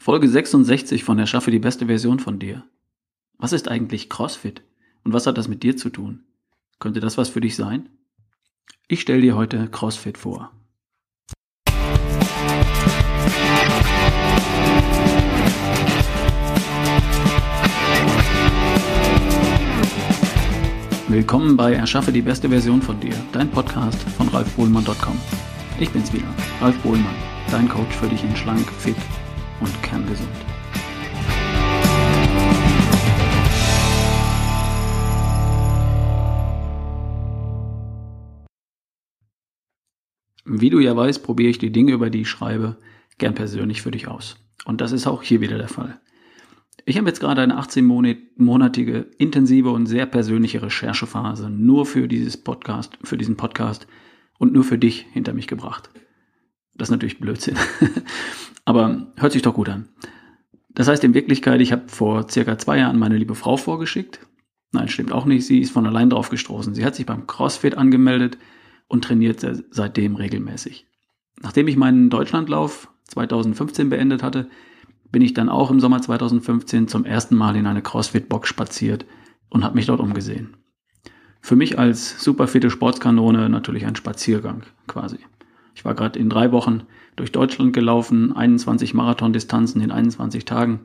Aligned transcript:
Folge 0.00 0.28
66 0.28 1.02
von 1.02 1.18
Erschaffe 1.18 1.50
die 1.50 1.58
beste 1.58 1.86
Version 1.86 2.20
von 2.20 2.38
dir. 2.38 2.64
Was 3.36 3.52
ist 3.52 3.68
eigentlich 3.68 4.08
CrossFit? 4.08 4.62
Und 5.02 5.12
was 5.12 5.26
hat 5.26 5.36
das 5.36 5.48
mit 5.48 5.64
dir 5.64 5.76
zu 5.76 5.90
tun? 5.90 6.22
Könnte 6.78 7.00
das 7.00 7.18
was 7.18 7.28
für 7.28 7.40
dich 7.40 7.56
sein? 7.56 7.88
Ich 8.86 9.00
stelle 9.00 9.20
dir 9.20 9.34
heute 9.34 9.68
CrossFit 9.68 10.16
vor. 10.16 10.52
Willkommen 21.08 21.56
bei 21.56 21.72
Erschaffe 21.72 22.12
die 22.12 22.22
beste 22.22 22.48
Version 22.48 22.82
von 22.82 23.00
dir, 23.00 23.14
dein 23.32 23.50
Podcast 23.50 24.00
von 24.16 24.28
ralfbohlmann.com. 24.28 25.18
Ich 25.80 25.90
bin's 25.90 26.12
wieder, 26.12 26.28
Ralf 26.60 26.78
Bohlmann, 26.82 27.16
dein 27.50 27.68
Coach 27.68 27.96
für 27.96 28.08
dich 28.08 28.22
in 28.22 28.36
schlank, 28.36 28.70
fit 28.78 28.96
und 29.60 29.82
kerngesund. 29.82 30.28
Wie 40.44 40.70
du 40.70 40.80
ja 40.80 40.96
weißt, 40.96 41.22
probiere 41.22 41.50
ich 41.50 41.58
die 41.58 41.72
Dinge, 41.72 41.92
über 41.92 42.08
die 42.08 42.22
ich 42.22 42.28
schreibe, 42.28 42.78
gern 43.18 43.34
persönlich 43.34 43.82
für 43.82 43.90
dich 43.90 44.08
aus. 44.08 44.36
Und 44.64 44.80
das 44.80 44.92
ist 44.92 45.06
auch 45.06 45.22
hier 45.22 45.40
wieder 45.40 45.58
der 45.58 45.68
Fall. 45.68 46.00
Ich 46.86 46.96
habe 46.96 47.06
jetzt 47.06 47.20
gerade 47.20 47.42
eine 47.42 47.60
18-monatige 47.60 49.06
intensive 49.18 49.70
und 49.70 49.86
sehr 49.86 50.06
persönliche 50.06 50.62
Recherchephase 50.62 51.50
nur 51.50 51.84
für 51.84 52.08
dieses 52.08 52.38
Podcast, 52.38 52.96
für 53.02 53.18
diesen 53.18 53.36
Podcast 53.36 53.86
und 54.38 54.54
nur 54.54 54.64
für 54.64 54.78
dich 54.78 55.04
hinter 55.12 55.34
mich 55.34 55.48
gebracht. 55.48 55.90
Das 56.74 56.88
ist 56.88 56.92
natürlich 56.92 57.20
Blödsinn. 57.20 57.56
Aber 58.68 59.06
hört 59.16 59.32
sich 59.32 59.40
doch 59.40 59.54
gut 59.54 59.70
an. 59.70 59.88
Das 60.68 60.88
heißt 60.88 61.02
in 61.02 61.14
Wirklichkeit, 61.14 61.62
ich 61.62 61.72
habe 61.72 61.88
vor 61.88 62.28
circa 62.28 62.58
zwei 62.58 62.76
Jahren 62.76 62.98
meine 62.98 63.16
liebe 63.16 63.34
Frau 63.34 63.56
vorgeschickt. 63.56 64.20
Nein, 64.72 64.88
stimmt 64.88 65.10
auch 65.10 65.24
nicht. 65.24 65.46
Sie 65.46 65.60
ist 65.60 65.72
von 65.72 65.86
allein 65.86 66.10
drauf 66.10 66.28
gestoßen. 66.28 66.74
Sie 66.74 66.84
hat 66.84 66.94
sich 66.94 67.06
beim 67.06 67.26
CrossFit 67.26 67.78
angemeldet 67.78 68.36
und 68.86 69.04
trainiert 69.04 69.40
seitdem 69.70 70.16
regelmäßig. 70.16 70.86
Nachdem 71.40 71.66
ich 71.66 71.78
meinen 71.78 72.10
Deutschlandlauf 72.10 72.92
2015 73.04 73.88
beendet 73.88 74.22
hatte, 74.22 74.50
bin 75.10 75.22
ich 75.22 75.32
dann 75.32 75.48
auch 75.48 75.70
im 75.70 75.80
Sommer 75.80 76.02
2015 76.02 76.88
zum 76.88 77.06
ersten 77.06 77.36
Mal 77.36 77.56
in 77.56 77.66
eine 77.66 77.80
CrossFit-Box 77.80 78.50
spaziert 78.50 79.06
und 79.48 79.64
habe 79.64 79.76
mich 79.76 79.86
dort 79.86 80.00
umgesehen. 80.00 80.58
Für 81.40 81.56
mich 81.56 81.78
als 81.78 82.22
superfitte 82.22 82.68
Sportskanone 82.68 83.48
natürlich 83.48 83.86
ein 83.86 83.96
Spaziergang 83.96 84.64
quasi. 84.86 85.20
Ich 85.78 85.84
war 85.84 85.94
gerade 85.94 86.18
in 86.18 86.28
drei 86.28 86.50
Wochen 86.50 86.82
durch 87.14 87.30
Deutschland 87.30 87.72
gelaufen, 87.72 88.34
21 88.34 88.94
Marathondistanzen 88.94 89.80
in 89.80 89.92
21 89.92 90.44
Tagen. 90.44 90.80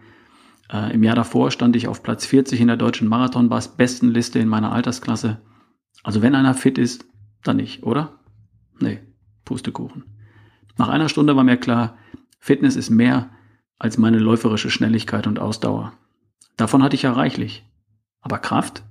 Äh, 0.72 0.94
Im 0.94 1.02
Jahr 1.02 1.16
davor 1.16 1.50
stand 1.50 1.76
ich 1.76 1.88
auf 1.88 2.04
Platz 2.04 2.28
40 2.28 2.62
in 2.62 2.68
der 2.68 2.78
deutschen 2.78 3.08
Marathon-Bestenliste 3.08 4.38
in 4.38 4.48
meiner 4.48 4.72
Altersklasse. 4.72 5.42
Also 6.04 6.22
wenn 6.22 6.36
einer 6.36 6.54
fit 6.54 6.78
ist, 6.78 7.08
dann 7.42 7.56
nicht, 7.56 7.82
oder? 7.82 8.20
Nee, 8.80 9.00
Pustekuchen. 9.46 10.04
Nach 10.78 10.90
einer 10.90 11.10
Stunde 11.10 11.36
war 11.36 11.44
mir 11.44 11.58
klar, 11.58 11.98
Fitness 12.38 12.76
ist 12.76 12.92
mehr 12.92 13.32
als 13.80 13.98
meine 13.98 14.20
läuferische 14.20 14.70
Schnelligkeit 14.70 15.26
und 15.26 15.40
Ausdauer. 15.40 15.94
Davon 16.56 16.84
hatte 16.84 16.96
ich 16.96 17.02
ja 17.02 17.14
reichlich. 17.14 17.66
Aber 18.22 18.38
Kraft? 18.38 18.84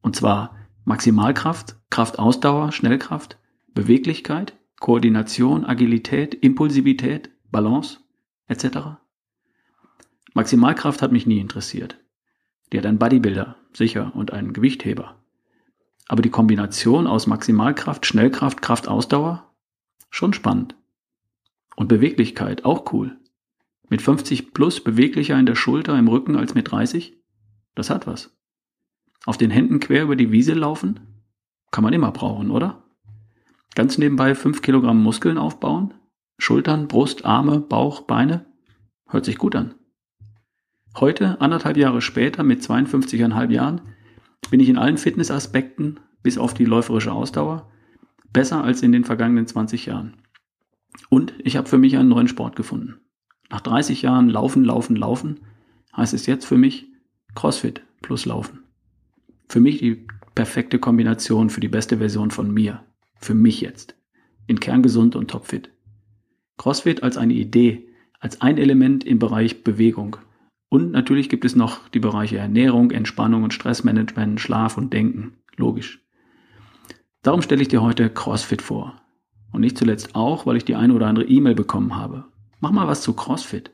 Und 0.00 0.14
zwar 0.14 0.54
Maximalkraft, 0.84 1.74
Kraftausdauer, 1.90 2.70
Schnellkraft, 2.70 3.36
Beweglichkeit, 3.74 4.54
Koordination, 4.80 5.66
Agilität, 5.66 6.34
Impulsivität, 6.34 7.30
Balance 7.50 7.98
etc. 8.48 8.96
Maximalkraft 10.32 11.02
hat 11.02 11.12
mich 11.12 11.26
nie 11.26 11.38
interessiert. 11.38 12.00
Die 12.72 12.78
hat 12.78 12.86
einen 12.86 12.98
Bodybuilder, 12.98 13.56
sicher, 13.74 14.10
und 14.14 14.32
einen 14.32 14.54
Gewichtheber. 14.54 15.16
Aber 16.08 16.22
die 16.22 16.30
Kombination 16.30 17.06
aus 17.06 17.26
Maximalkraft, 17.26 18.06
Schnellkraft, 18.06 18.62
Kraftausdauer? 18.62 19.52
Schon 20.08 20.32
spannend. 20.32 20.76
Und 21.76 21.88
Beweglichkeit, 21.88 22.64
auch 22.64 22.92
cool. 22.92 23.18
Mit 23.90 24.00
50 24.00 24.54
plus 24.54 24.82
beweglicher 24.82 25.38
in 25.38 25.46
der 25.46 25.56
Schulter, 25.56 25.98
im 25.98 26.08
Rücken 26.08 26.36
als 26.36 26.54
mit 26.54 26.70
30? 26.70 27.18
Das 27.74 27.90
hat 27.90 28.06
was. 28.06 28.34
Auf 29.26 29.36
den 29.36 29.50
Händen 29.50 29.78
quer 29.78 30.04
über 30.04 30.16
die 30.16 30.32
Wiese 30.32 30.54
laufen? 30.54 31.00
Kann 31.70 31.84
man 31.84 31.92
immer 31.92 32.12
brauchen, 32.12 32.50
oder? 32.50 32.89
Ganz 33.74 33.98
nebenbei 33.98 34.34
5 34.34 34.62
Kilogramm 34.62 35.02
Muskeln 35.02 35.38
aufbauen? 35.38 35.94
Schultern, 36.38 36.88
Brust, 36.88 37.24
Arme, 37.24 37.60
Bauch, 37.60 38.02
Beine? 38.02 38.46
Hört 39.08 39.24
sich 39.24 39.38
gut 39.38 39.54
an. 39.54 39.74
Heute, 40.98 41.40
anderthalb 41.40 41.76
Jahre 41.76 42.00
später, 42.00 42.42
mit 42.42 42.62
52,5 42.62 43.50
Jahren, 43.50 43.82
bin 44.50 44.58
ich 44.58 44.68
in 44.68 44.78
allen 44.78 44.98
Fitnessaspekten, 44.98 46.00
bis 46.22 46.36
auf 46.36 46.52
die 46.54 46.64
läuferische 46.64 47.12
Ausdauer, 47.12 47.70
besser 48.32 48.64
als 48.64 48.82
in 48.82 48.92
den 48.92 49.04
vergangenen 49.04 49.46
20 49.46 49.86
Jahren. 49.86 50.16
Und 51.08 51.34
ich 51.38 51.56
habe 51.56 51.68
für 51.68 51.78
mich 51.78 51.96
einen 51.96 52.08
neuen 52.08 52.28
Sport 52.28 52.56
gefunden. 52.56 53.00
Nach 53.50 53.60
30 53.60 54.02
Jahren 54.02 54.28
Laufen, 54.28 54.64
Laufen, 54.64 54.96
Laufen 54.96 55.40
heißt 55.96 56.14
es 56.14 56.26
jetzt 56.26 56.44
für 56.44 56.58
mich 56.58 56.88
CrossFit 57.34 57.82
plus 58.02 58.26
Laufen. 58.26 58.64
Für 59.48 59.60
mich 59.60 59.78
die 59.78 60.06
perfekte 60.34 60.78
Kombination 60.78 61.50
für 61.50 61.60
die 61.60 61.68
beste 61.68 61.98
Version 61.98 62.30
von 62.30 62.52
mir. 62.52 62.84
Für 63.20 63.34
mich 63.34 63.60
jetzt. 63.60 63.96
In 64.46 64.60
kerngesund 64.60 65.14
und 65.14 65.30
topfit. 65.30 65.70
CrossFit 66.56 67.02
als 67.02 67.16
eine 67.16 67.34
Idee, 67.34 67.86
als 68.18 68.40
ein 68.40 68.58
Element 68.58 69.04
im 69.04 69.18
Bereich 69.18 69.62
Bewegung. 69.62 70.16
Und 70.68 70.90
natürlich 70.92 71.28
gibt 71.28 71.44
es 71.44 71.56
noch 71.56 71.88
die 71.88 72.00
Bereiche 72.00 72.38
Ernährung, 72.38 72.90
Entspannung 72.90 73.42
und 73.42 73.54
Stressmanagement, 73.54 74.40
Schlaf 74.40 74.76
und 74.76 74.92
Denken. 74.92 75.38
Logisch. 75.56 76.04
Darum 77.22 77.42
stelle 77.42 77.62
ich 77.62 77.68
dir 77.68 77.82
heute 77.82 78.08
CrossFit 78.08 78.62
vor. 78.62 79.00
Und 79.52 79.60
nicht 79.60 79.76
zuletzt 79.76 80.14
auch, 80.14 80.46
weil 80.46 80.56
ich 80.56 80.64
die 80.64 80.76
eine 80.76 80.94
oder 80.94 81.06
andere 81.06 81.26
E-Mail 81.26 81.54
bekommen 81.54 81.96
habe. 81.96 82.24
Mach 82.60 82.70
mal 82.70 82.86
was 82.86 83.02
zu 83.02 83.14
CrossFit. 83.14 83.72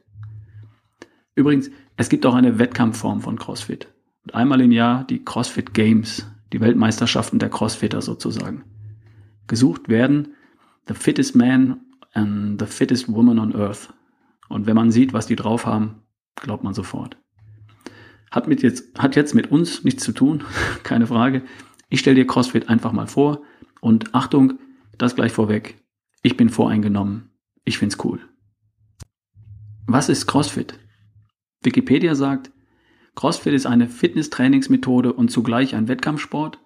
Übrigens, 1.35 1.71
es 1.97 2.09
gibt 2.09 2.25
auch 2.25 2.35
eine 2.35 2.59
Wettkampfform 2.59 3.21
von 3.21 3.39
CrossFit. 3.39 3.93
Und 4.25 4.35
einmal 4.35 4.61
im 4.61 4.73
Jahr 4.73 5.05
die 5.05 5.25
CrossFit 5.25 5.75
Games, 5.75 6.27
die 6.53 6.61
Weltmeisterschaften 6.61 7.39
der 7.39 7.51
Crossfitter 7.51 8.01
sozusagen. 8.01 8.65
Gesucht 9.47 9.89
werden 9.89 10.35
the 10.89 10.95
fittest 10.95 11.35
man 11.35 11.81
and 12.13 12.61
the 12.61 12.67
fittest 12.67 13.09
woman 13.09 13.39
on 13.39 13.55
earth. 13.55 13.93
Und 14.49 14.67
wenn 14.67 14.77
man 14.77 14.91
sieht, 14.91 15.13
was 15.13 15.27
die 15.27 15.37
drauf 15.37 15.67
haben, 15.67 16.03
glaubt 16.37 16.65
man 16.65 16.75
sofort. 16.75 17.17
Hat, 18.31 18.49
mit 18.49 18.63
jetzt, 18.63 18.99
hat 18.99 19.17
jetzt 19.17 19.35
mit 19.35 19.51
uns 19.51 19.85
nichts 19.85 20.05
zu 20.05 20.13
tun, 20.13 20.45
keine 20.83 21.07
Frage. 21.07 21.43
Ich 21.89 22.01
stelle 22.01 22.17
dir 22.17 22.27
CrossFit 22.27 22.69
einfach 22.69 22.93
mal 22.93 23.07
vor 23.07 23.43
und 23.81 24.15
Achtung, 24.15 24.59
das 24.99 25.15
gleich 25.15 25.33
vorweg. 25.33 25.83
Ich 26.23 26.37
bin 26.37 26.49
voreingenommen. 26.49 27.31
Ich 27.65 27.79
find's 27.79 28.03
cool. 28.05 28.21
Was 29.87 30.09
ist 30.09 30.27
CrossFit? 30.27 30.79
Wikipedia 31.63 32.15
sagt, 32.15 32.51
CrossFit 33.15 33.55
ist 33.55 33.67
eine 33.67 33.89
Fitness-Trainingsmethode 33.89 35.13
und 35.13 35.31
zugleich 35.31 35.75
ein 35.75 35.89
Wettkampfsport, 35.89 36.59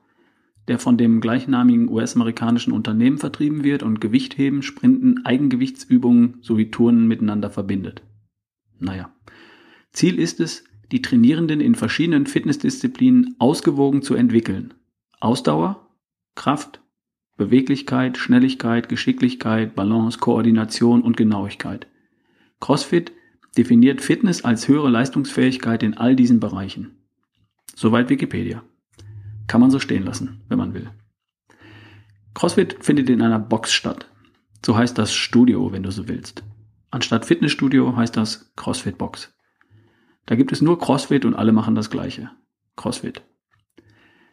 der 0.68 0.78
von 0.78 0.96
dem 0.96 1.20
gleichnamigen 1.20 1.88
US-amerikanischen 1.88 2.72
Unternehmen 2.72 3.18
vertrieben 3.18 3.64
wird 3.64 3.82
und 3.82 4.00
Gewichtheben, 4.00 4.62
Sprinten, 4.62 5.24
Eigengewichtsübungen 5.24 6.38
sowie 6.42 6.70
Turnen 6.70 7.08
miteinander 7.08 7.50
verbindet. 7.50 8.02
Naja. 8.78 9.12
Ziel 9.92 10.18
ist 10.18 10.40
es, 10.40 10.64
die 10.92 11.02
Trainierenden 11.02 11.60
in 11.60 11.74
verschiedenen 11.74 12.26
Fitnessdisziplinen 12.26 13.36
ausgewogen 13.38 14.02
zu 14.02 14.14
entwickeln. 14.14 14.74
Ausdauer, 15.20 15.88
Kraft, 16.34 16.80
Beweglichkeit, 17.36 18.18
Schnelligkeit, 18.18 18.88
Geschicklichkeit, 18.88 19.74
Balance, 19.74 20.18
Koordination 20.18 21.02
und 21.02 21.16
Genauigkeit. 21.16 21.86
CrossFit 22.60 23.12
definiert 23.56 24.00
Fitness 24.00 24.44
als 24.44 24.68
höhere 24.68 24.90
Leistungsfähigkeit 24.90 25.82
in 25.82 25.96
all 25.96 26.14
diesen 26.14 26.40
Bereichen. 26.40 26.96
Soweit 27.74 28.10
Wikipedia. 28.10 28.62
Kann 29.50 29.60
man 29.60 29.72
so 29.72 29.80
stehen 29.80 30.04
lassen, 30.04 30.42
wenn 30.48 30.58
man 30.58 30.74
will. 30.74 30.88
CrossFit 32.34 32.76
findet 32.78 33.10
in 33.10 33.20
einer 33.20 33.40
Box 33.40 33.72
statt. 33.72 34.08
So 34.64 34.76
heißt 34.76 34.96
das 34.96 35.12
Studio, 35.12 35.72
wenn 35.72 35.82
du 35.82 35.90
so 35.90 36.06
willst. 36.06 36.44
Anstatt 36.92 37.24
Fitnessstudio 37.24 37.96
heißt 37.96 38.16
das 38.16 38.52
CrossFit 38.54 38.96
Box. 38.96 39.34
Da 40.26 40.36
gibt 40.36 40.52
es 40.52 40.62
nur 40.62 40.78
CrossFit 40.78 41.24
und 41.24 41.34
alle 41.34 41.50
machen 41.50 41.74
das 41.74 41.90
gleiche. 41.90 42.30
CrossFit. 42.76 43.24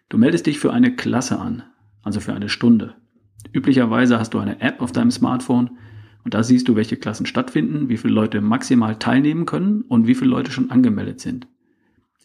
Du 0.09 0.19
meldest 0.19 0.45
dich 0.45 0.59
für 0.59 0.71
eine 0.71 0.95
Klasse 0.95 1.39
an, 1.39 1.63
also 2.03 2.19
für 2.19 2.35
eine 2.35 2.47
Stunde. 2.47 2.93
Üblicherweise 3.51 4.19
hast 4.19 4.35
du 4.35 4.37
eine 4.37 4.61
App 4.61 4.83
auf 4.83 4.91
deinem 4.91 5.09
Smartphone 5.09 5.79
und 6.25 6.35
da 6.35 6.43
siehst 6.43 6.67
du, 6.67 6.75
welche 6.75 6.95
Klassen 6.95 7.25
stattfinden, 7.25 7.89
wie 7.89 7.97
viele 7.97 8.13
Leute 8.13 8.39
maximal 8.39 8.99
teilnehmen 8.99 9.47
können 9.47 9.81
und 9.81 10.05
wie 10.05 10.13
viele 10.13 10.29
Leute 10.29 10.51
schon 10.51 10.69
angemeldet 10.69 11.21
sind. 11.21 11.47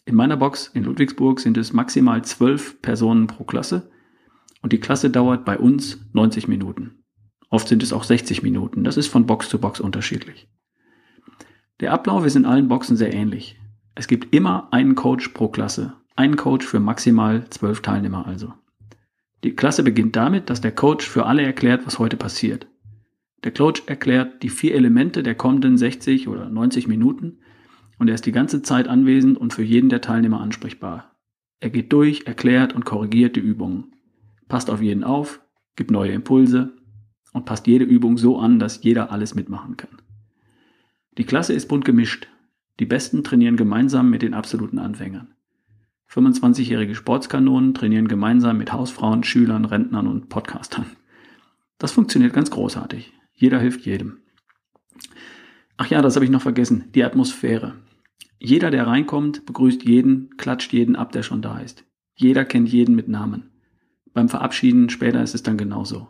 In 0.05 0.15
meiner 0.15 0.37
Box 0.37 0.67
in 0.73 0.83
Ludwigsburg 0.83 1.39
sind 1.39 1.57
es 1.57 1.71
maximal 1.71 2.23
zwölf 2.25 2.81
Personen 2.81 3.27
pro 3.27 3.45
Klasse 3.45 3.89
und 4.61 4.73
die 4.73 4.79
Klasse 4.79 5.09
dauert 5.09 5.45
bei 5.45 5.57
uns 5.57 6.05
90 6.13 6.47
Minuten. 6.47 7.03
Oft 7.49 7.67
sind 7.67 7.83
es 7.83 7.93
auch 7.93 8.03
60 8.03 8.43
Minuten. 8.43 8.83
Das 8.83 8.97
ist 8.97 9.07
von 9.07 9.25
Box 9.25 9.47
zu 9.47 9.59
Box 9.59 9.79
unterschiedlich. 9.79 10.49
Der 11.79 11.93
Ablauf 11.93 12.25
ist 12.25 12.35
in 12.35 12.45
allen 12.45 12.67
Boxen 12.67 12.97
sehr 12.97 13.13
ähnlich. 13.13 13.59
Es 13.95 14.07
gibt 14.07 14.33
immer 14.33 14.67
einen 14.71 14.95
Coach 14.95 15.29
pro 15.29 15.47
Klasse. 15.47 15.93
Einen 16.15 16.35
Coach 16.35 16.65
für 16.65 16.79
maximal 16.79 17.49
zwölf 17.49 17.81
Teilnehmer 17.81 18.25
also. 18.25 18.53
Die 19.43 19.55
Klasse 19.55 19.83
beginnt 19.83 20.15
damit, 20.15 20.49
dass 20.49 20.61
der 20.61 20.71
Coach 20.73 21.07
für 21.07 21.25
alle 21.25 21.43
erklärt, 21.43 21.85
was 21.85 21.99
heute 21.99 22.17
passiert. 22.17 22.67
Der 23.43 23.53
Coach 23.53 23.83
erklärt 23.87 24.41
die 24.41 24.49
vier 24.49 24.73
Elemente 24.73 25.21
der 25.21 25.35
kommenden 25.35 25.77
60 25.77 26.27
oder 26.27 26.49
90 26.49 26.87
Minuten 26.87 27.39
und 27.99 28.07
er 28.07 28.15
ist 28.15 28.25
die 28.25 28.31
ganze 28.31 28.61
Zeit 28.61 28.87
anwesend 28.87 29.37
und 29.37 29.53
für 29.53 29.63
jeden 29.63 29.89
der 29.89 30.01
Teilnehmer 30.01 30.41
ansprechbar. 30.41 31.15
Er 31.59 31.69
geht 31.69 31.93
durch, 31.93 32.25
erklärt 32.25 32.73
und 32.73 32.85
korrigiert 32.85 33.35
die 33.35 33.41
Übungen, 33.41 33.95
passt 34.47 34.69
auf 34.69 34.81
jeden 34.81 35.03
auf, 35.03 35.41
gibt 35.75 35.91
neue 35.91 36.11
Impulse 36.11 36.73
und 37.31 37.45
passt 37.45 37.67
jede 37.67 37.85
Übung 37.85 38.17
so 38.17 38.37
an, 38.37 38.59
dass 38.59 38.83
jeder 38.83 39.11
alles 39.11 39.35
mitmachen 39.35 39.77
kann. 39.77 40.01
Die 41.17 41.25
Klasse 41.25 41.53
ist 41.53 41.67
bunt 41.67 41.85
gemischt. 41.85 42.27
Die 42.79 42.85
Besten 42.85 43.23
trainieren 43.23 43.55
gemeinsam 43.55 44.09
mit 44.09 44.23
den 44.23 44.33
absoluten 44.33 44.79
Anfängern. 44.79 45.35
25-jährige 46.09 46.95
Sportskanonen 46.95 47.73
trainieren 47.73 48.07
gemeinsam 48.07 48.57
mit 48.57 48.71
Hausfrauen, 48.71 49.23
Schülern, 49.23 49.65
Rentnern 49.65 50.07
und 50.07 50.29
Podcastern. 50.29 50.85
Das 51.77 51.91
funktioniert 51.91 52.33
ganz 52.33 52.51
großartig. 52.51 53.13
Jeder 53.33 53.59
hilft 53.59 53.81
jedem. 53.81 54.19
Ach 55.77 55.87
ja, 55.87 56.01
das 56.01 56.15
habe 56.15 56.25
ich 56.25 56.31
noch 56.31 56.41
vergessen. 56.41 56.85
Die 56.93 57.03
Atmosphäre. 57.03 57.75
Jeder, 58.39 58.71
der 58.71 58.87
reinkommt, 58.87 59.45
begrüßt 59.45 59.83
jeden, 59.83 60.35
klatscht 60.37 60.73
jeden 60.73 60.95
ab, 60.95 61.11
der 61.11 61.23
schon 61.23 61.41
da 61.41 61.59
ist. 61.59 61.85
Jeder 62.15 62.45
kennt 62.45 62.69
jeden 62.69 62.95
mit 62.95 63.07
Namen. 63.07 63.49
Beim 64.13 64.29
Verabschieden 64.29 64.89
später 64.89 65.23
ist 65.23 65.33
es 65.33 65.43
dann 65.43 65.57
genauso. 65.57 66.09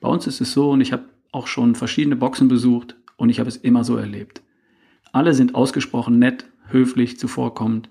Bei 0.00 0.08
uns 0.08 0.26
ist 0.26 0.40
es 0.40 0.52
so, 0.52 0.70
und 0.70 0.80
ich 0.80 0.92
habe 0.92 1.04
auch 1.30 1.46
schon 1.46 1.74
verschiedene 1.74 2.16
Boxen 2.16 2.48
besucht 2.48 2.96
und 3.16 3.30
ich 3.30 3.38
habe 3.38 3.48
es 3.48 3.56
immer 3.56 3.84
so 3.84 3.96
erlebt. 3.96 4.42
Alle 5.12 5.34
sind 5.34 5.54
ausgesprochen 5.54 6.18
nett, 6.18 6.46
höflich, 6.66 7.18
zuvorkommend. 7.18 7.90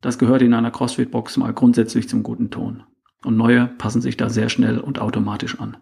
Das 0.00 0.18
gehört 0.18 0.42
in 0.42 0.54
einer 0.54 0.70
CrossFit-Box 0.70 1.36
mal 1.36 1.52
grundsätzlich 1.52 2.08
zum 2.08 2.22
guten 2.22 2.50
Ton. 2.50 2.82
Und 3.22 3.36
neue 3.36 3.66
passen 3.66 4.00
sich 4.00 4.16
da 4.16 4.30
sehr 4.30 4.48
schnell 4.48 4.78
und 4.78 4.98
automatisch 4.98 5.60
an. 5.60 5.76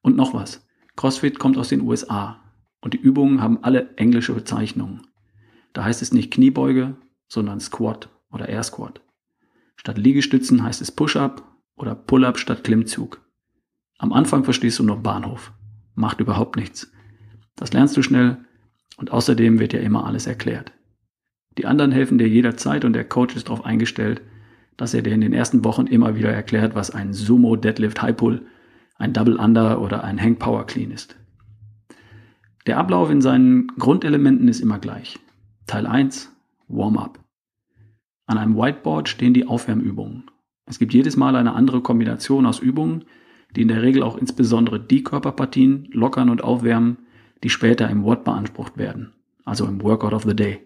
Und 0.00 0.16
noch 0.16 0.32
was. 0.32 0.66
CrossFit 0.96 1.38
kommt 1.38 1.58
aus 1.58 1.68
den 1.68 1.82
USA 1.82 2.40
und 2.80 2.94
die 2.94 3.00
Übungen 3.00 3.40
haben 3.40 3.62
alle 3.62 3.94
englische 3.96 4.32
Bezeichnungen. 4.32 5.02
Da 5.72 5.84
heißt 5.84 6.02
es 6.02 6.12
nicht 6.12 6.32
Kniebeuge, 6.32 6.96
sondern 7.28 7.60
Squat 7.60 8.08
oder 8.30 8.48
Air 8.48 8.62
Squat. 8.62 9.00
Statt 9.76 9.98
Liegestützen 9.98 10.62
heißt 10.62 10.80
es 10.80 10.92
Push-Up 10.92 11.42
oder 11.76 11.94
Pull-Up 11.94 12.38
statt 12.38 12.64
Klimmzug. 12.64 13.20
Am 13.98 14.12
Anfang 14.12 14.44
verstehst 14.44 14.78
du 14.78 14.82
nur 14.82 15.02
Bahnhof. 15.02 15.52
Macht 15.94 16.20
überhaupt 16.20 16.56
nichts. 16.56 16.90
Das 17.56 17.72
lernst 17.72 17.96
du 17.96 18.02
schnell 18.02 18.38
und 18.96 19.12
außerdem 19.12 19.58
wird 19.58 19.72
dir 19.72 19.80
immer 19.80 20.06
alles 20.06 20.26
erklärt. 20.26 20.72
Die 21.58 21.66
anderen 21.66 21.92
helfen 21.92 22.18
dir 22.18 22.28
jederzeit 22.28 22.84
und 22.84 22.92
der 22.92 23.04
Coach 23.04 23.36
ist 23.36 23.48
darauf 23.48 23.64
eingestellt, 23.64 24.22
dass 24.76 24.94
er 24.94 25.02
dir 25.02 25.12
in 25.12 25.20
den 25.20 25.34
ersten 25.34 25.64
Wochen 25.64 25.86
immer 25.86 26.14
wieder 26.14 26.32
erklärt, 26.32 26.74
was 26.74 26.90
ein 26.90 27.12
Sumo 27.12 27.56
Deadlift 27.56 28.00
High 28.00 28.16
Pull, 28.16 28.46
ein 28.96 29.12
Double 29.12 29.36
Under 29.36 29.80
oder 29.80 30.04
ein 30.04 30.20
Hang 30.20 30.36
Power 30.36 30.66
Clean 30.66 30.90
ist. 30.90 31.16
Der 32.66 32.78
Ablauf 32.78 33.10
in 33.10 33.20
seinen 33.20 33.68
Grundelementen 33.78 34.48
ist 34.48 34.60
immer 34.60 34.78
gleich. 34.78 35.18
Teil 35.66 35.86
1 35.86 36.30
Warm-up. 36.68 37.18
An 38.26 38.38
einem 38.38 38.56
Whiteboard 38.56 39.08
stehen 39.08 39.34
die 39.34 39.46
Aufwärmübungen. 39.46 40.30
Es 40.66 40.78
gibt 40.78 40.94
jedes 40.94 41.16
Mal 41.16 41.34
eine 41.36 41.54
andere 41.54 41.80
Kombination 41.80 42.46
aus 42.46 42.60
Übungen, 42.60 43.04
die 43.56 43.62
in 43.62 43.68
der 43.68 43.82
Regel 43.82 44.02
auch 44.02 44.16
insbesondere 44.16 44.78
die 44.78 45.02
Körperpartien 45.02 45.88
lockern 45.92 46.30
und 46.30 46.44
aufwärmen, 46.44 46.98
die 47.42 47.50
später 47.50 47.88
im 47.88 48.04
Watt 48.04 48.24
beansprucht 48.24 48.76
werden, 48.78 49.14
also 49.44 49.66
im 49.66 49.82
Workout 49.82 50.12
of 50.12 50.22
the 50.22 50.36
Day. 50.36 50.60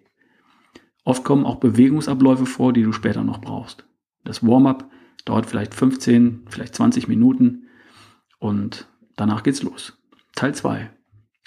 Oft 1.04 1.24
kommen 1.24 1.46
auch 1.46 1.56
Bewegungsabläufe 1.56 2.44
vor, 2.44 2.72
die 2.72 2.82
du 2.82 2.92
später 2.92 3.24
noch 3.24 3.40
brauchst. 3.40 3.86
Das 4.24 4.46
Warm-up 4.46 4.90
dauert 5.24 5.46
vielleicht 5.46 5.74
15, 5.74 6.42
vielleicht 6.48 6.74
20 6.74 7.08
Minuten 7.08 7.68
und 8.38 8.88
danach 9.16 9.42
geht's 9.42 9.62
los. 9.62 9.98
Teil 10.34 10.54
2. 10.54 10.90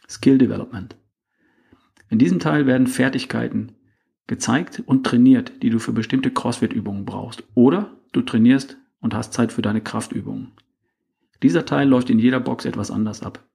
Skill 0.10 0.38
Development. 0.38 0.96
In 2.10 2.20
diesem 2.20 2.40
Teil 2.40 2.66
werden 2.66 2.88
Fertigkeiten 2.88 3.74
gezeigt 4.28 4.84
und 4.86 5.06
trainiert, 5.06 5.64
die 5.64 5.70
du 5.70 5.80
für 5.80 5.94
bestimmte 5.94 6.32
CrossFit-Übungen 6.32 7.06
brauchst. 7.06 7.44
Oder 7.56 7.98
du 8.12 8.22
trainierst 8.22 8.78
und 9.00 9.14
hast 9.14 9.34
Zeit 9.34 9.52
für 9.52 9.62
deine 9.62 9.82
Kraftübungen. 9.82 10.52
Dieser 11.44 11.66
Teil 11.66 11.88
läuft 11.88 12.10
in 12.10 12.20
jeder 12.20 12.40
Box 12.40 12.66
etwas 12.66 12.92
anders 12.92 13.24
ab. 13.24 13.48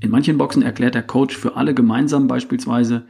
In 0.00 0.10
manchen 0.10 0.38
Boxen 0.38 0.62
erklärt 0.62 0.94
der 0.94 1.02
Coach 1.02 1.36
für 1.36 1.56
alle 1.56 1.74
gemeinsam 1.74 2.26
beispielsweise, 2.26 3.06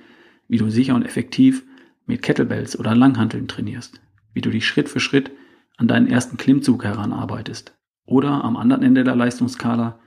wie 0.49 0.59
du 0.59 0.69
sicher 0.71 0.95
und 0.95 1.05
effektiv 1.05 1.65
mit 2.07 2.23
Kettlebells 2.23 2.79
oder 2.79 2.95
Langhanteln 2.95 3.49
trainierst, 3.49 4.01
wie 4.35 4.41
du 4.41 4.51
dich 4.51 4.67
Schritt 4.67 4.89
für 4.89 5.01
Schritt 5.01 5.31
an 5.77 5.89
deinen 5.89 6.09
ersten 6.09 6.37
Klimmzug 6.37 6.85
heranarbeitest 6.85 7.77
oder 8.05 8.45
am 8.45 8.57
anderen 8.57 8.83
Ende 8.83 9.05
der 9.05 9.17
Leistungsskala, 9.17 9.99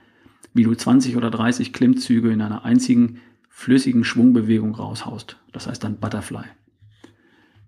wie 0.54 0.62
du 0.62 0.74
20 0.74 1.16
oder 1.16 1.30
30 1.30 1.72
Klimmzüge 1.72 2.30
in 2.30 2.40
einer 2.40 2.64
einzigen 2.64 3.20
flüssigen 3.48 4.04
Schwungbewegung 4.04 4.74
raushaust, 4.74 5.36
das 5.52 5.66
heißt 5.66 5.84
dann 5.84 5.98
Butterfly. 5.98 6.44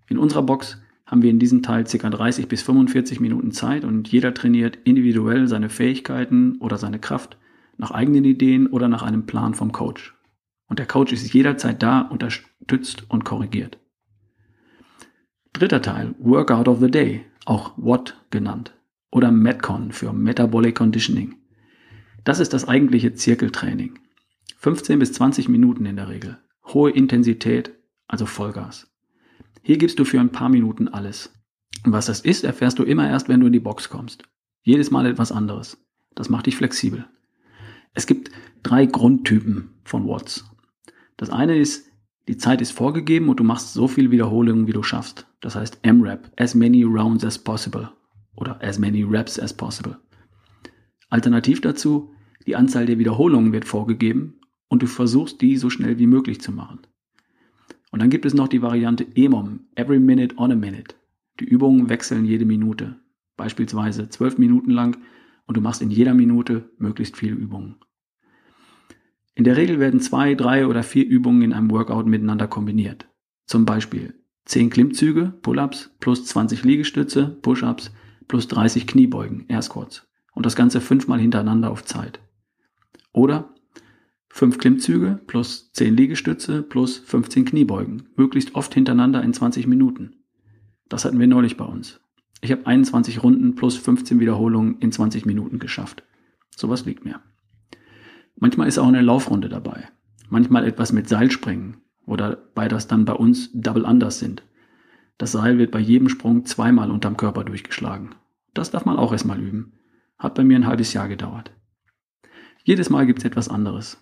In 0.07 0.17
unserer 0.17 0.43
Box 0.43 0.81
haben 1.05 1.21
wir 1.21 1.29
in 1.29 1.39
diesem 1.39 1.63
Teil 1.63 1.85
ca. 1.85 2.09
30 2.09 2.47
bis 2.47 2.61
45 2.61 3.19
Minuten 3.19 3.51
Zeit 3.51 3.85
und 3.85 4.09
jeder 4.09 4.33
trainiert 4.33 4.77
individuell 4.83 5.47
seine 5.47 5.69
Fähigkeiten 5.69 6.57
oder 6.59 6.77
seine 6.77 6.99
Kraft 6.99 7.37
nach 7.77 7.91
eigenen 7.91 8.25
Ideen 8.25 8.67
oder 8.67 8.89
nach 8.89 9.03
einem 9.03 9.25
Plan 9.25 9.53
vom 9.53 9.71
Coach. 9.71 10.15
Und 10.67 10.79
der 10.79 10.85
Coach 10.85 11.13
ist 11.13 11.33
jederzeit 11.33 11.81
da, 11.81 12.01
unterstützt 12.01 13.05
und 13.09 13.23
korrigiert. 13.23 13.79
Dritter 15.53 15.81
Teil, 15.81 16.13
Workout 16.19 16.67
of 16.67 16.79
the 16.79 16.91
Day, 16.91 17.25
auch 17.45 17.73
WOT 17.77 18.21
genannt, 18.29 18.73
oder 19.09 19.31
Metcon 19.31 19.93
für 19.93 20.11
Metabolic 20.11 20.75
Conditioning. 20.75 21.36
Das 22.27 22.41
ist 22.41 22.51
das 22.51 22.67
eigentliche 22.67 23.13
Zirkeltraining. 23.13 23.99
15 24.57 24.99
bis 24.99 25.13
20 25.13 25.47
Minuten 25.47 25.85
in 25.85 25.95
der 25.95 26.09
Regel. 26.09 26.37
Hohe 26.65 26.91
Intensität, 26.91 27.71
also 28.05 28.25
Vollgas. 28.25 28.91
Hier 29.61 29.77
gibst 29.77 29.97
du 29.97 30.03
für 30.03 30.19
ein 30.19 30.33
paar 30.33 30.49
Minuten 30.49 30.89
alles. 30.89 31.33
Und 31.85 31.93
was 31.93 32.07
das 32.07 32.19
ist, 32.19 32.43
erfährst 32.43 32.79
du 32.79 32.83
immer 32.83 33.07
erst, 33.07 33.29
wenn 33.29 33.39
du 33.39 33.47
in 33.47 33.53
die 33.53 33.61
Box 33.61 33.87
kommst. 33.87 34.23
Jedes 34.61 34.91
Mal 34.91 35.05
etwas 35.05 35.31
anderes. 35.31 35.77
Das 36.15 36.27
macht 36.27 36.47
dich 36.47 36.57
flexibel. 36.57 37.05
Es 37.93 38.07
gibt 38.07 38.29
drei 38.61 38.87
Grundtypen 38.87 39.79
von 39.85 40.05
Watts. 40.05 40.43
Das 41.15 41.29
eine 41.29 41.57
ist, 41.57 41.89
die 42.27 42.35
Zeit 42.35 42.59
ist 42.59 42.71
vorgegeben 42.71 43.29
und 43.29 43.39
du 43.39 43.45
machst 43.45 43.71
so 43.71 43.87
viele 43.87 44.11
Wiederholungen, 44.11 44.67
wie 44.67 44.73
du 44.73 44.83
schaffst. 44.83 45.27
Das 45.39 45.55
heißt 45.55 45.79
MRAP, 45.85 46.29
as 46.35 46.55
many 46.55 46.83
rounds 46.83 47.23
as 47.23 47.37
possible 47.37 47.89
oder 48.35 48.61
as 48.61 48.79
many 48.79 49.03
reps 49.03 49.39
as 49.39 49.55
possible. 49.55 49.97
Alternativ 51.09 51.61
dazu, 51.61 52.13
die 52.47 52.55
Anzahl 52.55 52.85
der 52.85 52.97
Wiederholungen 52.97 53.51
wird 53.51 53.65
vorgegeben 53.65 54.39
und 54.69 54.81
du 54.81 54.87
versuchst 54.87 55.41
die 55.41 55.57
so 55.57 55.69
schnell 55.69 55.99
wie 55.99 56.07
möglich 56.07 56.41
zu 56.41 56.51
machen. 56.51 56.79
Und 57.91 58.01
dann 58.01 58.09
gibt 58.09 58.25
es 58.25 58.33
noch 58.33 58.47
die 58.47 58.61
Variante 58.61 59.05
EMOM, 59.15 59.67
every 59.75 59.99
minute 59.99 60.35
on 60.37 60.51
a 60.51 60.55
minute. 60.55 60.95
Die 61.39 61.45
Übungen 61.45 61.89
wechseln 61.89 62.25
jede 62.25 62.45
Minute, 62.45 62.95
beispielsweise 63.35 64.09
zwölf 64.09 64.37
Minuten 64.37 64.71
lang 64.71 64.97
und 65.45 65.57
du 65.57 65.61
machst 65.61 65.81
in 65.81 65.91
jeder 65.91 66.13
Minute 66.13 66.71
möglichst 66.77 67.17
viele 67.17 67.35
Übungen. 67.35 67.75
In 69.35 69.43
der 69.43 69.55
Regel 69.55 69.79
werden 69.79 69.99
zwei, 69.99 70.33
drei 70.33 70.65
oder 70.65 70.83
vier 70.83 71.05
Übungen 71.05 71.43
in 71.43 71.53
einem 71.53 71.69
Workout 71.69 72.07
miteinander 72.07 72.47
kombiniert. 72.47 73.07
Zum 73.45 73.65
Beispiel 73.65 74.15
10 74.45 74.69
Klimmzüge, 74.69 75.33
Pull-ups, 75.41 75.91
plus 75.99 76.25
20 76.25 76.63
Liegestütze, 76.63 77.37
Push-ups, 77.41 77.91
plus 78.27 78.47
30 78.47 78.87
Kniebeugen, 78.87 79.45
Air 79.47 79.61
Squats. 79.61 80.07
Und 80.33 80.45
das 80.45 80.55
Ganze 80.55 80.81
fünfmal 80.81 81.19
hintereinander 81.19 81.69
auf 81.69 81.83
Zeit. 81.83 82.19
Oder 83.13 83.53
5 84.29 84.57
Klimmzüge 84.57 85.19
plus 85.25 85.71
10 85.73 85.95
Liegestütze 85.95 86.61
plus 86.61 86.97
15 86.97 87.45
Kniebeugen, 87.45 88.09
möglichst 88.15 88.55
oft 88.55 88.73
hintereinander 88.73 89.23
in 89.23 89.33
20 89.33 89.65
Minuten. 89.67 90.17
Das 90.89 91.05
hatten 91.05 91.19
wir 91.19 91.27
neulich 91.27 91.57
bei 91.57 91.65
uns. 91.65 91.99
Ich 92.41 92.51
habe 92.51 92.67
21 92.67 93.23
Runden 93.23 93.55
plus 93.55 93.77
15 93.77 94.19
Wiederholungen 94.19 94.77
in 94.79 94.91
20 94.91 95.25
Minuten 95.25 95.57
geschafft. 95.59 96.03
Sowas 96.55 96.85
liegt 96.85 97.03
mir. 97.03 97.19
Manchmal 98.35 98.67
ist 98.67 98.77
auch 98.77 98.87
eine 98.87 99.01
Laufrunde 99.01 99.49
dabei. 99.49 99.89
Manchmal 100.29 100.65
etwas 100.65 100.93
mit 100.93 101.09
Seilspringen, 101.09 101.77
wobei 102.05 102.67
das 102.67 102.87
dann 102.87 103.05
bei 103.05 103.13
uns 103.13 103.49
Double 103.53 103.85
Unders 103.85 104.19
sind. 104.19 104.43
Das 105.17 105.31
Seil 105.31 105.57
wird 105.57 105.71
bei 105.71 105.79
jedem 105.79 106.09
Sprung 106.09 106.45
zweimal 106.45 106.91
unterm 106.91 107.17
Körper 107.17 107.43
durchgeschlagen. 107.43 108.11
Das 108.53 108.69
darf 108.69 108.85
man 108.85 108.97
auch 108.97 109.11
erstmal 109.11 109.41
üben. 109.41 109.73
Hat 110.19 110.35
bei 110.35 110.43
mir 110.43 110.57
ein 110.57 110.67
halbes 110.67 110.93
Jahr 110.93 111.07
gedauert. 111.07 111.51
Jedes 112.67 112.89
Mal 112.89 113.05
gibt's 113.05 113.23
etwas 113.23 113.47
anderes. 113.47 113.97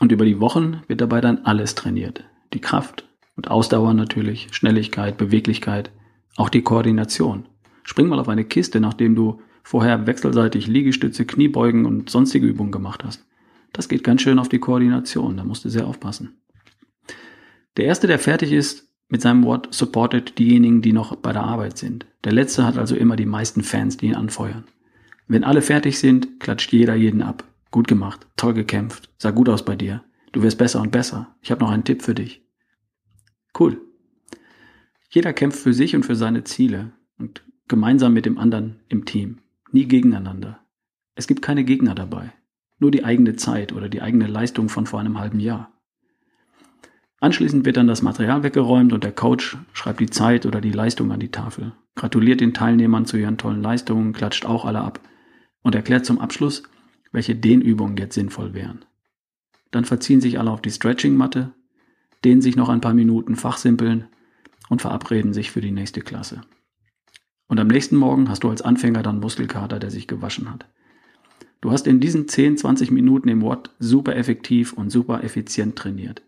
Und 0.00 0.10
über 0.10 0.24
die 0.24 0.40
Wochen 0.40 0.80
wird 0.86 1.02
dabei 1.02 1.20
dann 1.20 1.44
alles 1.44 1.74
trainiert. 1.74 2.24
Die 2.54 2.62
Kraft 2.62 3.06
und 3.36 3.50
Ausdauer 3.50 3.92
natürlich, 3.92 4.48
Schnelligkeit, 4.52 5.18
Beweglichkeit, 5.18 5.90
auch 6.36 6.48
die 6.48 6.62
Koordination. 6.62 7.44
Spring 7.84 8.08
mal 8.08 8.18
auf 8.18 8.30
eine 8.30 8.46
Kiste, 8.46 8.80
nachdem 8.80 9.16
du 9.16 9.42
vorher 9.62 10.06
wechselseitig 10.06 10.66
Liegestütze, 10.66 11.26
Kniebeugen 11.26 11.84
und 11.84 12.08
sonstige 12.08 12.46
Übungen 12.46 12.72
gemacht 12.72 13.04
hast. 13.04 13.26
Das 13.74 13.86
geht 13.86 14.02
ganz 14.02 14.22
schön 14.22 14.38
auf 14.38 14.48
die 14.48 14.60
Koordination, 14.60 15.36
da 15.36 15.44
musst 15.44 15.66
du 15.66 15.68
sehr 15.68 15.86
aufpassen. 15.86 16.40
Der 17.76 17.84
erste, 17.84 18.06
der 18.06 18.18
fertig 18.18 18.50
ist 18.50 18.88
mit 19.10 19.20
seinem 19.20 19.44
Wort, 19.44 19.74
supportet 19.74 20.38
diejenigen, 20.38 20.80
die 20.80 20.94
noch 20.94 21.16
bei 21.16 21.34
der 21.34 21.44
Arbeit 21.44 21.76
sind. 21.76 22.06
Der 22.24 22.32
letzte 22.32 22.64
hat 22.64 22.78
also 22.78 22.96
immer 22.96 23.16
die 23.16 23.26
meisten 23.26 23.62
Fans, 23.62 23.98
die 23.98 24.06
ihn 24.06 24.14
anfeuern. 24.14 24.64
Wenn 25.28 25.44
alle 25.44 25.60
fertig 25.60 25.98
sind, 25.98 26.40
klatscht 26.40 26.72
jeder 26.72 26.94
jeden 26.94 27.20
ab. 27.20 27.44
Gut 27.70 27.88
gemacht, 27.88 28.26
toll 28.36 28.54
gekämpft, 28.54 29.10
sah 29.18 29.30
gut 29.30 29.48
aus 29.48 29.64
bei 29.64 29.76
dir. 29.76 30.04
Du 30.32 30.42
wirst 30.42 30.58
besser 30.58 30.80
und 30.80 30.90
besser. 30.90 31.34
Ich 31.40 31.50
habe 31.50 31.62
noch 31.62 31.70
einen 31.70 31.84
Tipp 31.84 32.02
für 32.02 32.14
dich. 32.14 32.42
Cool. 33.58 33.80
Jeder 35.08 35.32
kämpft 35.32 35.58
für 35.58 35.72
sich 35.72 35.96
und 35.96 36.04
für 36.04 36.16
seine 36.16 36.44
Ziele 36.44 36.92
und 37.18 37.44
gemeinsam 37.68 38.12
mit 38.12 38.26
dem 38.26 38.38
anderen 38.38 38.80
im 38.88 39.04
Team. 39.04 39.38
Nie 39.72 39.86
gegeneinander. 39.86 40.60
Es 41.14 41.26
gibt 41.26 41.42
keine 41.42 41.64
Gegner 41.64 41.94
dabei. 41.94 42.32
Nur 42.78 42.90
die 42.90 43.04
eigene 43.04 43.36
Zeit 43.36 43.72
oder 43.72 43.88
die 43.88 44.02
eigene 44.02 44.26
Leistung 44.26 44.68
von 44.68 44.86
vor 44.86 45.00
einem 45.00 45.18
halben 45.18 45.40
Jahr. 45.40 45.72
Anschließend 47.20 47.64
wird 47.64 47.78
dann 47.78 47.86
das 47.86 48.02
Material 48.02 48.42
weggeräumt 48.42 48.92
und 48.92 49.02
der 49.02 49.12
Coach 49.12 49.56
schreibt 49.72 50.00
die 50.00 50.10
Zeit 50.10 50.44
oder 50.44 50.60
die 50.60 50.70
Leistung 50.70 51.10
an 51.12 51.20
die 51.20 51.30
Tafel, 51.30 51.72
gratuliert 51.94 52.40
den 52.40 52.52
Teilnehmern 52.52 53.06
zu 53.06 53.16
ihren 53.16 53.38
tollen 53.38 53.62
Leistungen, 53.62 54.12
klatscht 54.12 54.44
auch 54.44 54.66
alle 54.66 54.82
ab 54.82 55.00
und 55.62 55.74
erklärt 55.74 56.04
zum 56.04 56.20
Abschluss, 56.20 56.62
welche 57.16 57.34
Dehnübungen 57.34 57.96
jetzt 57.96 58.14
sinnvoll 58.14 58.52
wären. 58.52 58.84
Dann 59.70 59.86
verziehen 59.86 60.20
sich 60.20 60.38
alle 60.38 60.50
auf 60.50 60.60
die 60.60 60.70
Stretching-Matte, 60.70 61.54
dehnen 62.24 62.42
sich 62.42 62.56
noch 62.56 62.68
ein 62.68 62.82
paar 62.82 62.92
Minuten, 62.92 63.36
fachsimpeln 63.36 64.04
und 64.68 64.82
verabreden 64.82 65.32
sich 65.32 65.50
für 65.50 65.62
die 65.62 65.70
nächste 65.70 66.02
Klasse. 66.02 66.42
Und 67.48 67.58
am 67.58 67.68
nächsten 67.68 67.96
Morgen 67.96 68.28
hast 68.28 68.44
du 68.44 68.50
als 68.50 68.60
Anfänger 68.60 69.02
dann 69.02 69.20
Muskelkater, 69.20 69.78
der 69.78 69.90
sich 69.90 70.06
gewaschen 70.06 70.50
hat. 70.50 70.66
Du 71.62 71.70
hast 71.70 71.86
in 71.86 72.00
diesen 72.00 72.28
10, 72.28 72.58
20 72.58 72.90
Minuten 72.90 73.30
im 73.30 73.42
Watt 73.42 73.74
super 73.78 74.14
effektiv 74.14 74.74
und 74.74 74.90
super 74.90 75.24
effizient 75.24 75.74
trainiert. 75.74 76.20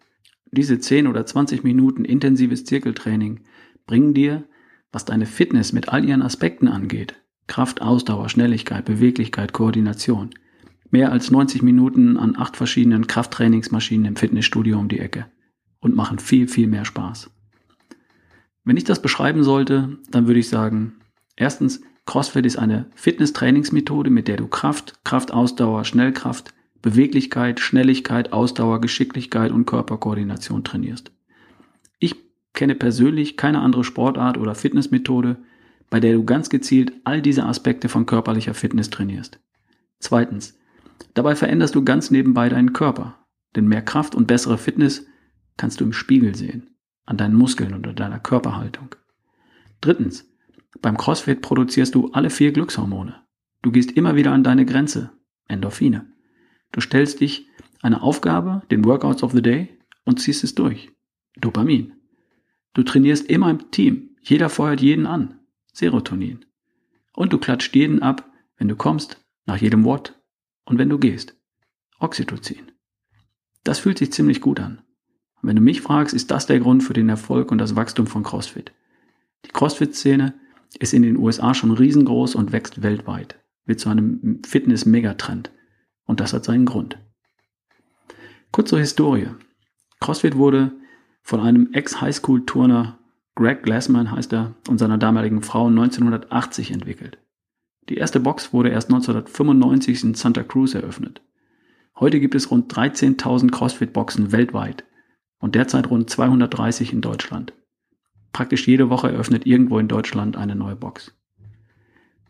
Diese 0.52 0.78
10 0.78 1.06
oder 1.06 1.26
20 1.26 1.64
Minuten 1.64 2.06
intensives 2.06 2.64
Zirkeltraining 2.64 3.40
bringen 3.86 4.14
dir, 4.14 4.44
was 4.90 5.04
deine 5.04 5.26
Fitness 5.26 5.74
mit 5.74 5.90
all 5.90 6.06
ihren 6.06 6.22
Aspekten 6.22 6.66
angeht, 6.66 7.14
Kraft, 7.46 7.82
Ausdauer, 7.82 8.30
Schnelligkeit, 8.30 8.86
Beweglichkeit, 8.86 9.52
Koordination, 9.52 10.30
mehr 10.90 11.12
als 11.12 11.30
90 11.30 11.62
Minuten 11.62 12.16
an 12.16 12.36
acht 12.36 12.56
verschiedenen 12.56 13.06
Krafttrainingsmaschinen 13.06 14.06
im 14.06 14.16
Fitnessstudio 14.16 14.78
um 14.78 14.88
die 14.88 15.00
Ecke 15.00 15.26
und 15.80 15.94
machen 15.94 16.18
viel, 16.18 16.48
viel 16.48 16.66
mehr 16.66 16.84
Spaß. 16.84 17.30
Wenn 18.64 18.76
ich 18.76 18.84
das 18.84 19.00
beschreiben 19.00 19.44
sollte, 19.44 19.98
dann 20.10 20.26
würde 20.26 20.40
ich 20.40 20.48
sagen, 20.48 20.94
erstens, 21.36 21.80
CrossFit 22.06 22.46
ist 22.46 22.56
eine 22.56 22.86
Fitness-Trainingsmethode, 22.94 24.10
mit 24.10 24.28
der 24.28 24.38
du 24.38 24.46
Kraft, 24.46 25.04
Kraftausdauer, 25.04 25.84
Schnellkraft, 25.84 26.54
Beweglichkeit, 26.80 27.60
Schnelligkeit, 27.60 28.32
Ausdauer, 28.32 28.80
Geschicklichkeit 28.80 29.52
und 29.52 29.66
Körperkoordination 29.66 30.64
trainierst. 30.64 31.12
Ich 31.98 32.16
kenne 32.54 32.74
persönlich 32.74 33.36
keine 33.36 33.60
andere 33.60 33.84
Sportart 33.84 34.38
oder 34.38 34.54
Fitnessmethode, 34.54 35.36
bei 35.90 36.00
der 36.00 36.14
du 36.14 36.24
ganz 36.24 36.48
gezielt 36.50 36.92
all 37.04 37.22
diese 37.22 37.44
Aspekte 37.44 37.88
von 37.88 38.06
körperlicher 38.06 38.54
Fitness 38.54 38.90
trainierst. 38.90 39.40
Zweitens, 39.98 40.58
dabei 41.14 41.34
veränderst 41.34 41.74
du 41.74 41.84
ganz 41.84 42.10
nebenbei 42.10 42.48
deinen 42.48 42.72
Körper, 42.72 43.26
denn 43.56 43.66
mehr 43.66 43.82
Kraft 43.82 44.14
und 44.14 44.26
bessere 44.26 44.58
Fitness 44.58 45.06
kannst 45.56 45.80
du 45.80 45.84
im 45.84 45.92
Spiegel 45.92 46.34
sehen, 46.34 46.70
an 47.06 47.16
deinen 47.16 47.34
Muskeln 47.34 47.74
oder 47.74 47.92
deiner 47.92 48.18
Körperhaltung. 48.18 48.94
Drittens, 49.80 50.28
beim 50.80 50.96
CrossFit 50.96 51.42
produzierst 51.42 51.94
du 51.94 52.10
alle 52.12 52.30
vier 52.30 52.52
Glückshormone. 52.52 53.22
Du 53.62 53.72
gehst 53.72 53.92
immer 53.92 54.14
wieder 54.14 54.32
an 54.32 54.44
deine 54.44 54.64
Grenze, 54.64 55.10
Endorphine. 55.48 56.12
Du 56.72 56.80
stellst 56.80 57.20
dich 57.20 57.48
eine 57.82 58.02
Aufgabe, 58.02 58.62
den 58.70 58.84
Workouts 58.84 59.22
of 59.22 59.32
the 59.32 59.42
Day, 59.42 59.78
und 60.04 60.20
ziehst 60.20 60.44
es 60.44 60.54
durch. 60.54 60.90
Dopamin. 61.40 61.94
Du 62.74 62.82
trainierst 62.82 63.28
immer 63.28 63.50
im 63.50 63.70
Team. 63.70 64.16
Jeder 64.22 64.48
feuert 64.48 64.80
jeden 64.80 65.06
an. 65.06 65.40
Serotonin. 65.72 66.44
Und 67.14 67.32
du 67.32 67.38
klatscht 67.38 67.74
jeden 67.74 68.02
ab, 68.02 68.30
wenn 68.56 68.68
du 68.68 68.76
kommst, 68.76 69.24
nach 69.46 69.56
jedem 69.56 69.84
Watt 69.84 70.17
und 70.68 70.78
wenn 70.78 70.90
du 70.90 70.98
gehst. 70.98 71.34
Oxytocin. 71.98 72.70
Das 73.64 73.78
fühlt 73.78 73.98
sich 73.98 74.12
ziemlich 74.12 74.40
gut 74.40 74.60
an. 74.60 74.82
Und 75.40 75.48
wenn 75.48 75.56
du 75.56 75.62
mich 75.62 75.80
fragst, 75.80 76.14
ist 76.14 76.30
das 76.30 76.46
der 76.46 76.60
Grund 76.60 76.82
für 76.82 76.92
den 76.92 77.08
Erfolg 77.08 77.50
und 77.50 77.58
das 77.58 77.74
Wachstum 77.74 78.06
von 78.06 78.22
CrossFit. 78.22 78.72
Die 79.46 79.50
CrossFit-Szene 79.50 80.34
ist 80.78 80.92
in 80.92 81.02
den 81.02 81.16
USA 81.16 81.54
schon 81.54 81.70
riesengroß 81.70 82.34
und 82.34 82.52
wächst 82.52 82.82
weltweit. 82.82 83.38
Wird 83.64 83.80
zu 83.80 83.88
einem 83.88 84.42
Fitness-Megatrend. 84.46 85.50
Und 86.04 86.20
das 86.20 86.32
hat 86.32 86.44
seinen 86.44 86.66
Grund. 86.66 86.98
Kurz 88.52 88.70
zur 88.70 88.78
Historie. 88.78 89.28
CrossFit 90.00 90.36
wurde 90.36 90.72
von 91.22 91.40
einem 91.40 91.72
Ex-Highschool-Turner, 91.72 92.98
Greg 93.34 93.62
Glassman 93.62 94.10
heißt 94.10 94.32
er, 94.32 94.54
und 94.68 94.78
seiner 94.78 94.98
damaligen 94.98 95.42
Frau 95.42 95.68
1980 95.68 96.72
entwickelt. 96.72 97.18
Die 97.88 97.96
erste 97.96 98.20
Box 98.20 98.52
wurde 98.52 98.68
erst 98.68 98.88
1995 98.88 100.04
in 100.04 100.14
Santa 100.14 100.42
Cruz 100.42 100.74
eröffnet. 100.74 101.22
Heute 101.98 102.20
gibt 102.20 102.34
es 102.34 102.50
rund 102.50 102.72
13.000 102.72 103.50
CrossFit-Boxen 103.50 104.30
weltweit 104.30 104.84
und 105.38 105.54
derzeit 105.54 105.90
rund 105.90 106.10
230 106.10 106.92
in 106.92 107.00
Deutschland. 107.00 107.54
Praktisch 108.32 108.68
jede 108.68 108.90
Woche 108.90 109.10
eröffnet 109.10 109.46
irgendwo 109.46 109.78
in 109.78 109.88
Deutschland 109.88 110.36
eine 110.36 110.54
neue 110.54 110.76
Box. 110.76 111.14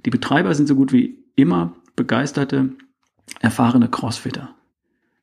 Die 0.06 0.10
Betreiber 0.10 0.54
sind 0.54 0.68
so 0.68 0.74
gut 0.74 0.92
wie 0.92 1.24
immer 1.34 1.74
begeisterte 1.96 2.70
erfahrene 3.40 3.88
Crossfitter. 3.88 4.54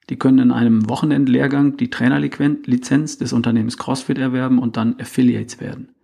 Die 0.10 0.18
können 0.18 0.40
in 0.40 0.52
einem 0.52 0.88
Wochenendlehrgang 0.90 1.78
die 1.78 1.90
Trainerlizenz 1.90 3.18
des 3.18 3.34
Unternehmens 3.34 3.78
CrossFit 3.78 4.20
erwerben 4.20 4.60
und 4.60 4.78
dann 4.78 5.00
Affiliates 5.00 5.60
werden. 5.60 5.95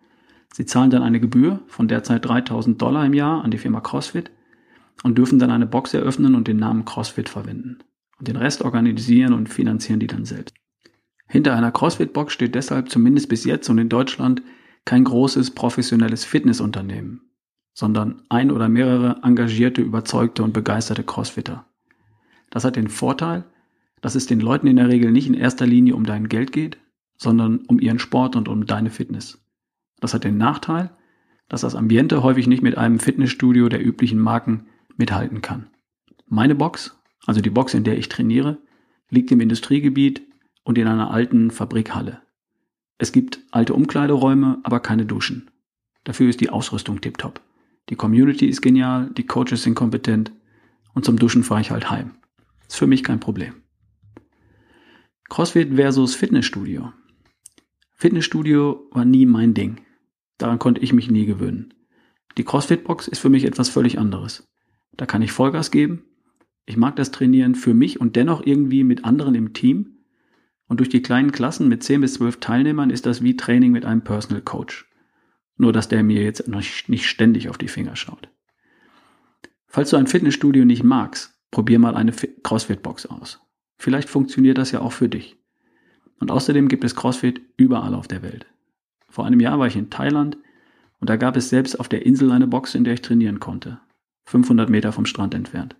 Sie 0.53 0.65
zahlen 0.65 0.89
dann 0.89 1.03
eine 1.03 1.19
Gebühr 1.19 1.61
von 1.67 1.87
derzeit 1.87 2.25
3000 2.25 2.81
Dollar 2.81 3.05
im 3.05 3.13
Jahr 3.13 3.43
an 3.43 3.51
die 3.51 3.57
Firma 3.57 3.79
CrossFit 3.79 4.31
und 5.03 5.17
dürfen 5.17 5.39
dann 5.39 5.51
eine 5.51 5.65
Box 5.65 5.93
eröffnen 5.93 6.35
und 6.35 6.47
den 6.47 6.57
Namen 6.57 6.85
CrossFit 6.85 7.29
verwenden. 7.29 7.79
Und 8.19 8.27
den 8.27 8.35
Rest 8.35 8.61
organisieren 8.61 9.33
und 9.33 9.49
finanzieren 9.49 9.99
die 9.99 10.07
dann 10.07 10.25
selbst. 10.25 10.53
Hinter 11.27 11.55
einer 11.55 11.71
CrossFit-Box 11.71 12.33
steht 12.33 12.55
deshalb 12.55 12.89
zumindest 12.89 13.29
bis 13.29 13.45
jetzt 13.45 13.69
und 13.69 13.77
in 13.77 13.89
Deutschland 13.89 14.43
kein 14.83 15.05
großes 15.05 15.51
professionelles 15.51 16.25
Fitnessunternehmen, 16.25 17.21
sondern 17.73 18.23
ein 18.29 18.51
oder 18.51 18.67
mehrere 18.67 19.21
engagierte, 19.23 19.81
überzeugte 19.81 20.43
und 20.43 20.53
begeisterte 20.53 21.03
Crossfitter. 21.03 21.65
Das 22.49 22.65
hat 22.65 22.75
den 22.75 22.89
Vorteil, 22.89 23.45
dass 24.01 24.15
es 24.15 24.25
den 24.25 24.41
Leuten 24.41 24.67
in 24.67 24.75
der 24.75 24.89
Regel 24.89 25.11
nicht 25.11 25.27
in 25.27 25.33
erster 25.33 25.65
Linie 25.65 25.95
um 25.95 26.05
dein 26.05 26.27
Geld 26.27 26.51
geht, 26.51 26.77
sondern 27.17 27.59
um 27.67 27.79
ihren 27.79 27.99
Sport 27.99 28.35
und 28.35 28.49
um 28.49 28.65
deine 28.65 28.89
Fitness. 28.89 29.40
Das 30.01 30.13
hat 30.13 30.25
den 30.25 30.37
Nachteil, 30.37 30.91
dass 31.47 31.61
das 31.61 31.75
Ambiente 31.75 32.23
häufig 32.23 32.47
nicht 32.47 32.63
mit 32.63 32.77
einem 32.77 32.99
Fitnessstudio 32.99 33.69
der 33.69 33.85
üblichen 33.85 34.19
Marken 34.19 34.67
mithalten 34.97 35.41
kann. 35.41 35.67
Meine 36.27 36.55
Box, 36.55 36.99
also 37.25 37.39
die 37.39 37.49
Box, 37.49 37.73
in 37.73 37.85
der 37.85 37.97
ich 37.97 38.09
trainiere, 38.09 38.57
liegt 39.09 39.31
im 39.31 39.39
Industriegebiet 39.39 40.21
und 40.63 40.77
in 40.77 40.87
einer 40.87 41.11
alten 41.11 41.51
Fabrikhalle. 41.51 42.21
Es 42.97 43.11
gibt 43.11 43.39
alte 43.51 43.73
Umkleideräume, 43.73 44.59
aber 44.63 44.79
keine 44.79 45.05
Duschen. 45.05 45.49
Dafür 46.03 46.29
ist 46.29 46.41
die 46.41 46.49
Ausrüstung 46.49 47.01
tiptop. 47.01 47.41
Die 47.89 47.95
Community 47.95 48.47
ist 48.47 48.61
genial, 48.61 49.09
die 49.17 49.25
Coaches 49.25 49.63
sind 49.63 49.75
kompetent 49.75 50.31
und 50.93 51.05
zum 51.05 51.17
Duschen 51.17 51.43
fahre 51.43 51.61
ich 51.61 51.71
halt 51.71 51.89
heim. 51.89 52.15
Ist 52.67 52.77
für 52.77 52.87
mich 52.87 53.03
kein 53.03 53.19
Problem. 53.19 53.55
CrossFit 55.29 55.75
versus 55.75 56.15
Fitnessstudio. 56.15 56.93
Fitnessstudio 57.95 58.87
war 58.91 59.05
nie 59.05 59.25
mein 59.25 59.53
Ding. 59.53 59.81
Daran 60.41 60.59
konnte 60.59 60.81
ich 60.81 60.91
mich 60.91 61.11
nie 61.11 61.25
gewöhnen. 61.25 61.73
Die 62.37 62.43
CrossFit-Box 62.43 63.07
ist 63.07 63.19
für 63.19 63.29
mich 63.29 63.45
etwas 63.45 63.69
völlig 63.69 63.99
anderes. 63.99 64.49
Da 64.97 65.05
kann 65.05 65.21
ich 65.21 65.31
Vollgas 65.31 65.69
geben. 65.69 66.03
Ich 66.65 66.77
mag 66.77 66.95
das 66.95 67.11
Trainieren 67.11 67.53
für 67.53 67.73
mich 67.73 68.01
und 68.01 68.15
dennoch 68.15 68.45
irgendwie 68.45 68.83
mit 68.83 69.05
anderen 69.05 69.35
im 69.35 69.53
Team. 69.53 69.99
Und 70.67 70.79
durch 70.79 70.89
die 70.89 71.03
kleinen 71.03 71.31
Klassen 71.31 71.67
mit 71.67 71.83
10 71.83 72.01
bis 72.01 72.15
12 72.15 72.39
Teilnehmern 72.39 72.89
ist 72.89 73.05
das 73.05 73.21
wie 73.21 73.37
Training 73.37 73.71
mit 73.71 73.85
einem 73.85 74.03
Personal 74.03 74.41
Coach. 74.41 74.89
Nur, 75.57 75.73
dass 75.73 75.89
der 75.89 76.01
mir 76.01 76.23
jetzt 76.23 76.47
nicht 76.47 77.05
ständig 77.05 77.49
auf 77.49 77.59
die 77.59 77.67
Finger 77.67 77.95
schaut. 77.95 78.29
Falls 79.67 79.91
du 79.91 79.97
ein 79.97 80.07
Fitnessstudio 80.07 80.65
nicht 80.65 80.83
magst, 80.83 81.37
Probier 81.51 81.79
mal 81.79 81.95
eine 81.95 82.13
CrossFit-Box 82.13 83.05
aus. 83.07 83.41
Vielleicht 83.77 84.09
funktioniert 84.09 84.57
das 84.57 84.71
ja 84.71 84.79
auch 84.79 84.93
für 84.93 85.09
dich. 85.09 85.37
Und 86.17 86.31
außerdem 86.31 86.69
gibt 86.69 86.85
es 86.85 86.95
CrossFit 86.95 87.41
überall 87.57 87.93
auf 87.93 88.07
der 88.07 88.23
Welt. 88.23 88.45
Vor 89.11 89.25
einem 89.25 89.41
Jahr 89.41 89.59
war 89.59 89.67
ich 89.67 89.75
in 89.75 89.89
Thailand 89.89 90.37
und 90.99 91.09
da 91.09 91.17
gab 91.17 91.35
es 91.35 91.49
selbst 91.49 91.79
auf 91.79 91.89
der 91.89 92.05
Insel 92.05 92.31
eine 92.31 92.47
Box, 92.47 92.75
in 92.75 92.85
der 92.85 92.93
ich 92.93 93.01
trainieren 93.01 93.39
konnte. 93.39 93.79
500 94.25 94.69
Meter 94.69 94.93
vom 94.93 95.05
Strand 95.05 95.33
entfernt. 95.33 95.75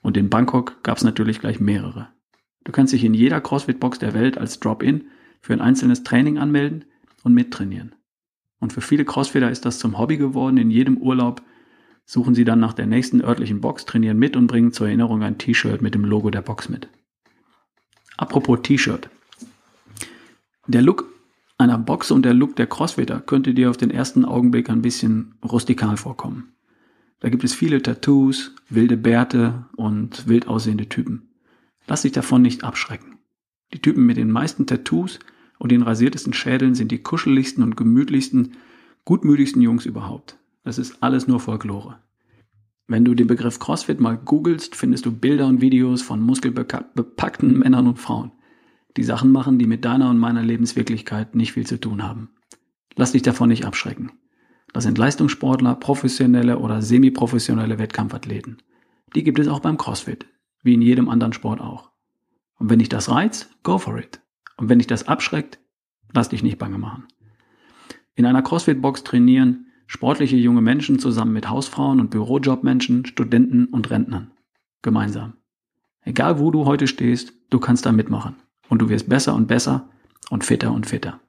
Und 0.00 0.16
in 0.16 0.30
Bangkok 0.30 0.82
gab 0.82 0.96
es 0.96 1.04
natürlich 1.04 1.40
gleich 1.40 1.60
mehrere. 1.60 2.08
Du 2.64 2.72
kannst 2.72 2.94
dich 2.94 3.04
in 3.04 3.12
jeder 3.12 3.42
CrossFit-Box 3.42 3.98
der 3.98 4.14
Welt 4.14 4.38
als 4.38 4.60
Drop-In 4.60 5.04
für 5.42 5.52
ein 5.52 5.60
einzelnes 5.60 6.02
Training 6.04 6.38
anmelden 6.38 6.86
und 7.22 7.34
mittrainieren. 7.34 7.94
Und 8.60 8.72
für 8.72 8.80
viele 8.80 9.04
Crossfitter 9.04 9.50
ist 9.50 9.66
das 9.66 9.78
zum 9.78 9.98
Hobby 9.98 10.16
geworden, 10.16 10.56
in 10.56 10.70
jedem 10.70 10.96
Urlaub 10.96 11.42
suchen 12.06 12.34
Sie 12.34 12.44
dann 12.44 12.60
nach 12.60 12.72
der 12.72 12.86
nächsten 12.86 13.22
örtlichen 13.22 13.60
Box, 13.60 13.84
trainieren 13.84 14.18
mit 14.18 14.36
und 14.36 14.46
bringen 14.46 14.72
zur 14.72 14.86
Erinnerung 14.86 15.22
ein 15.22 15.36
T-Shirt 15.36 15.82
mit 15.82 15.94
dem 15.94 16.04
Logo 16.04 16.30
der 16.30 16.42
Box 16.42 16.70
mit. 16.70 16.88
Apropos 18.16 18.60
T-Shirt. 18.62 19.10
Der 20.66 20.80
Look 20.80 21.13
einer 21.58 21.78
Box 21.78 22.10
und 22.10 22.24
der 22.24 22.34
Look 22.34 22.56
der 22.56 22.66
Crossfitter 22.66 23.20
könnte 23.20 23.54
dir 23.54 23.70
auf 23.70 23.76
den 23.76 23.90
ersten 23.90 24.24
Augenblick 24.24 24.70
ein 24.70 24.82
bisschen 24.82 25.34
rustikal 25.44 25.96
vorkommen. 25.96 26.52
Da 27.20 27.28
gibt 27.28 27.44
es 27.44 27.54
viele 27.54 27.80
Tattoos, 27.80 28.54
wilde 28.68 28.96
Bärte 28.96 29.66
und 29.76 30.28
wild 30.28 30.48
aussehende 30.48 30.88
Typen. 30.88 31.30
Lass 31.86 32.02
dich 32.02 32.12
davon 32.12 32.42
nicht 32.42 32.64
abschrecken. 32.64 33.18
Die 33.72 33.80
Typen 33.80 34.04
mit 34.04 34.16
den 34.16 34.30
meisten 34.30 34.66
Tattoos 34.66 35.18
und 35.58 35.72
den 35.72 35.82
rasiertesten 35.82 36.32
Schädeln 36.32 36.74
sind 36.74 36.90
die 36.90 37.02
kuscheligsten 37.02 37.62
und 37.62 37.76
gemütlichsten, 37.76 38.52
gutmütigsten 39.04 39.62
Jungs 39.62 39.86
überhaupt. 39.86 40.38
Das 40.64 40.78
ist 40.78 41.02
alles 41.02 41.26
nur 41.28 41.40
Folklore. 41.40 41.98
Wenn 42.86 43.04
du 43.04 43.14
den 43.14 43.26
Begriff 43.26 43.58
CrossFit 43.58 44.00
mal 44.00 44.18
googelst, 44.18 44.76
findest 44.76 45.06
du 45.06 45.12
Bilder 45.12 45.46
und 45.46 45.60
Videos 45.60 46.02
von 46.02 46.20
muskelbepackten 46.20 47.58
Männern 47.58 47.86
und 47.86 47.98
Frauen, 47.98 48.32
die 48.96 49.04
Sachen 49.04 49.32
machen, 49.32 49.58
die 49.58 49.66
mit 49.66 49.84
deiner 49.84 50.10
und 50.10 50.18
meiner 50.18 50.42
Lebenswirklichkeit 50.42 51.34
nicht 51.34 51.52
viel 51.52 51.66
zu 51.66 51.80
tun 51.80 52.02
haben. 52.02 52.30
Lass 52.96 53.12
dich 53.12 53.22
davon 53.22 53.48
nicht 53.48 53.64
abschrecken. 53.64 54.12
Das 54.72 54.84
sind 54.84 54.98
Leistungssportler, 54.98 55.74
professionelle 55.76 56.58
oder 56.58 56.82
semiprofessionelle 56.82 57.78
Wettkampfathleten. 57.78 58.58
Die 59.14 59.22
gibt 59.22 59.38
es 59.38 59.48
auch 59.48 59.60
beim 59.60 59.78
CrossFit, 59.78 60.26
wie 60.62 60.74
in 60.74 60.82
jedem 60.82 61.08
anderen 61.08 61.32
Sport 61.32 61.60
auch. 61.60 61.90
Und 62.58 62.70
wenn 62.70 62.78
dich 62.78 62.88
das 62.88 63.10
reizt, 63.10 63.50
go 63.62 63.78
for 63.78 63.98
it. 63.98 64.20
Und 64.56 64.68
wenn 64.68 64.78
dich 64.78 64.86
das 64.86 65.08
abschreckt, 65.08 65.58
lass 66.12 66.28
dich 66.28 66.42
nicht 66.42 66.58
bange 66.58 66.78
machen. 66.78 67.06
In 68.14 68.26
einer 68.26 68.42
CrossFit-Box 68.42 69.04
trainieren 69.04 69.66
sportliche 69.86 70.36
junge 70.36 70.60
Menschen 70.60 70.98
zusammen 70.98 71.32
mit 71.32 71.48
Hausfrauen 71.48 72.00
und 72.00 72.10
Bürojobmenschen, 72.10 73.06
Studenten 73.06 73.66
und 73.66 73.90
Rentnern. 73.90 74.32
Gemeinsam. 74.82 75.34
Egal 76.02 76.38
wo 76.38 76.50
du 76.50 76.64
heute 76.64 76.86
stehst, 76.86 77.32
du 77.50 77.58
kannst 77.58 77.86
da 77.86 77.92
mitmachen. 77.92 78.36
Und 78.68 78.80
du 78.80 78.88
wirst 78.88 79.08
besser 79.08 79.34
und 79.34 79.46
besser 79.46 79.88
und 80.30 80.44
fitter 80.44 80.72
und 80.72 80.86
fitter. 80.86 81.20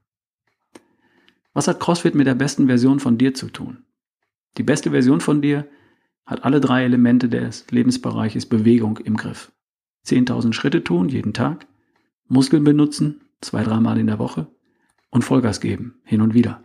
Was 1.54 1.68
hat 1.68 1.80
CrossFit 1.80 2.16
mit 2.16 2.28
der 2.28 2.36
besten 2.36 2.68
Version 2.68 3.00
von 3.00 3.18
dir 3.18 3.34
zu 3.34 3.50
tun? 3.50 3.84
Die 4.58 4.64
beste 4.64 4.92
Version 4.92 5.22
von 5.22 5.42
dir 5.42 5.68
hat 6.26 6.44
alle 6.44 6.60
drei 6.60 6.84
Elemente 6.84 7.30
des 7.30 7.66
Lebensbereiches 7.70 8.46
Bewegung 8.46 8.98
im 8.98 9.16
Griff. 9.16 9.52
10.000 10.06 10.54
Schritte 10.54 10.84
tun 10.84 11.10
jeden 11.10 11.34
Tag, 11.34 11.68
Muskeln 12.28 12.64
benutzen, 12.64 13.22
zwei, 13.42 13.64
dreimal 13.64 13.98
in 14.00 14.08
der 14.08 14.20
Woche 14.20 14.48
und 15.10 15.24
Vollgas 15.24 15.62
geben, 15.62 16.00
hin 16.04 16.22
und 16.22 16.34
wieder. 16.34 16.64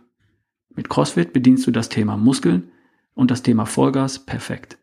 Mit 0.75 0.89
CrossFit 0.89 1.33
bedienst 1.33 1.67
du 1.67 1.71
das 1.71 1.89
Thema 1.89 2.17
Muskeln 2.17 2.71
und 3.13 3.31
das 3.31 3.43
Thema 3.43 3.65
Vollgas 3.65 4.19
perfekt. 4.25 4.77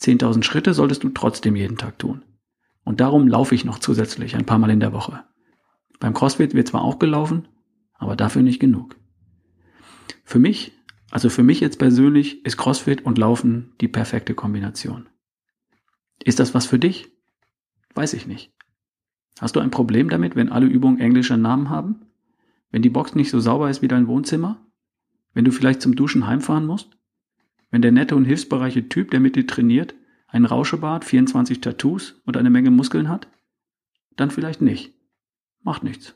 10.000 0.00 0.42
Schritte 0.42 0.72
solltest 0.72 1.04
du 1.04 1.10
trotzdem 1.10 1.56
jeden 1.56 1.76
Tag 1.76 1.98
tun. 1.98 2.22
Und 2.90 2.98
darum 2.98 3.28
laufe 3.28 3.54
ich 3.54 3.64
noch 3.64 3.78
zusätzlich 3.78 4.34
ein 4.34 4.46
paar 4.46 4.58
Mal 4.58 4.70
in 4.70 4.80
der 4.80 4.92
Woche. 4.92 5.22
Beim 6.00 6.12
CrossFit 6.12 6.54
wird 6.54 6.66
zwar 6.66 6.82
auch 6.82 6.98
gelaufen, 6.98 7.46
aber 7.94 8.16
dafür 8.16 8.42
nicht 8.42 8.58
genug. 8.58 8.96
Für 10.24 10.40
mich, 10.40 10.72
also 11.08 11.30
für 11.30 11.44
mich 11.44 11.60
jetzt 11.60 11.78
persönlich, 11.78 12.44
ist 12.44 12.56
CrossFit 12.56 13.06
und 13.06 13.16
Laufen 13.16 13.74
die 13.80 13.86
perfekte 13.86 14.34
Kombination. 14.34 15.08
Ist 16.24 16.40
das 16.40 16.52
was 16.52 16.66
für 16.66 16.80
dich? 16.80 17.12
Weiß 17.94 18.12
ich 18.12 18.26
nicht. 18.26 18.52
Hast 19.38 19.54
du 19.54 19.60
ein 19.60 19.70
Problem 19.70 20.08
damit, 20.08 20.34
wenn 20.34 20.48
alle 20.48 20.66
Übungen 20.66 20.98
englische 20.98 21.36
Namen 21.36 21.70
haben? 21.70 22.06
Wenn 22.72 22.82
die 22.82 22.90
Box 22.90 23.14
nicht 23.14 23.30
so 23.30 23.38
sauber 23.38 23.70
ist 23.70 23.82
wie 23.82 23.88
dein 23.88 24.08
Wohnzimmer? 24.08 24.66
Wenn 25.32 25.44
du 25.44 25.52
vielleicht 25.52 25.80
zum 25.80 25.94
Duschen 25.94 26.26
heimfahren 26.26 26.66
musst? 26.66 26.98
Wenn 27.70 27.82
der 27.82 27.92
nette 27.92 28.16
und 28.16 28.24
hilfsbereiche 28.24 28.88
Typ, 28.88 29.12
der 29.12 29.20
mit 29.20 29.36
dir 29.36 29.46
trainiert, 29.46 29.94
ein 30.30 30.44
Rauschebart, 30.44 31.04
24 31.04 31.60
Tattoos 31.60 32.20
und 32.24 32.36
eine 32.36 32.50
Menge 32.50 32.70
Muskeln 32.70 33.08
hat? 33.08 33.28
Dann 34.16 34.30
vielleicht 34.30 34.62
nicht. 34.62 34.94
Macht 35.62 35.82
nichts. 35.82 36.14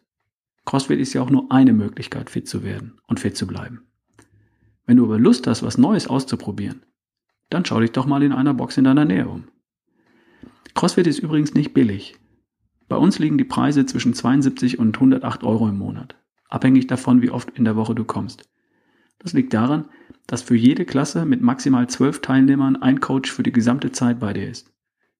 CrossFit 0.64 0.98
ist 0.98 1.12
ja 1.12 1.22
auch 1.22 1.30
nur 1.30 1.52
eine 1.52 1.72
Möglichkeit, 1.72 2.30
fit 2.30 2.48
zu 2.48 2.62
werden 2.62 3.00
und 3.06 3.20
fit 3.20 3.36
zu 3.36 3.46
bleiben. 3.46 3.86
Wenn 4.86 4.96
du 4.96 5.04
aber 5.04 5.18
Lust 5.18 5.46
hast, 5.46 5.62
was 5.62 5.78
Neues 5.78 6.06
auszuprobieren, 6.06 6.84
dann 7.50 7.64
schau 7.64 7.80
dich 7.80 7.92
doch 7.92 8.06
mal 8.06 8.22
in 8.22 8.32
einer 8.32 8.54
Box 8.54 8.76
in 8.76 8.84
deiner 8.84 9.04
Nähe 9.04 9.28
um. 9.28 9.48
CrossFit 10.74 11.06
ist 11.06 11.18
übrigens 11.18 11.54
nicht 11.54 11.74
billig. 11.74 12.16
Bei 12.88 12.96
uns 12.96 13.18
liegen 13.18 13.38
die 13.38 13.44
Preise 13.44 13.86
zwischen 13.86 14.14
72 14.14 14.78
und 14.78 14.96
108 14.96 15.42
Euro 15.44 15.68
im 15.68 15.78
Monat, 15.78 16.16
abhängig 16.48 16.86
davon, 16.86 17.22
wie 17.22 17.30
oft 17.30 17.50
in 17.50 17.64
der 17.64 17.76
Woche 17.76 17.94
du 17.94 18.04
kommst. 18.04 18.48
Das 19.24 19.32
liegt 19.32 19.54
daran, 19.54 19.88
dass 20.26 20.42
für 20.42 20.54
jede 20.54 20.84
Klasse 20.84 21.24
mit 21.24 21.40
maximal 21.40 21.88
zwölf 21.88 22.20
Teilnehmern 22.20 22.76
ein 22.76 23.00
Coach 23.00 23.32
für 23.32 23.42
die 23.42 23.52
gesamte 23.52 23.90
Zeit 23.90 24.20
bei 24.20 24.34
dir 24.34 24.48
ist. 24.48 24.70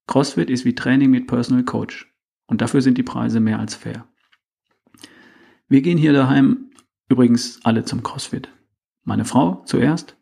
CrossFit 0.07 0.51
ist 0.51 0.63
wie 0.63 0.75
Training 0.75 1.09
mit 1.09 1.25
Personal 1.25 1.63
Coach 1.63 2.13
und 2.45 2.61
dafür 2.61 2.81
sind 2.81 2.99
die 2.99 3.03
Preise 3.03 3.39
mehr 3.39 3.57
als 3.57 3.73
fair. 3.73 4.07
Wir 5.67 5.81
gehen 5.81 5.97
hier 5.97 6.13
daheim 6.13 6.69
übrigens 7.09 7.59
alle 7.63 7.83
zum 7.83 8.03
CrossFit. 8.03 8.49
Meine 9.03 9.25
Frau 9.25 9.63
zuerst, 9.65 10.15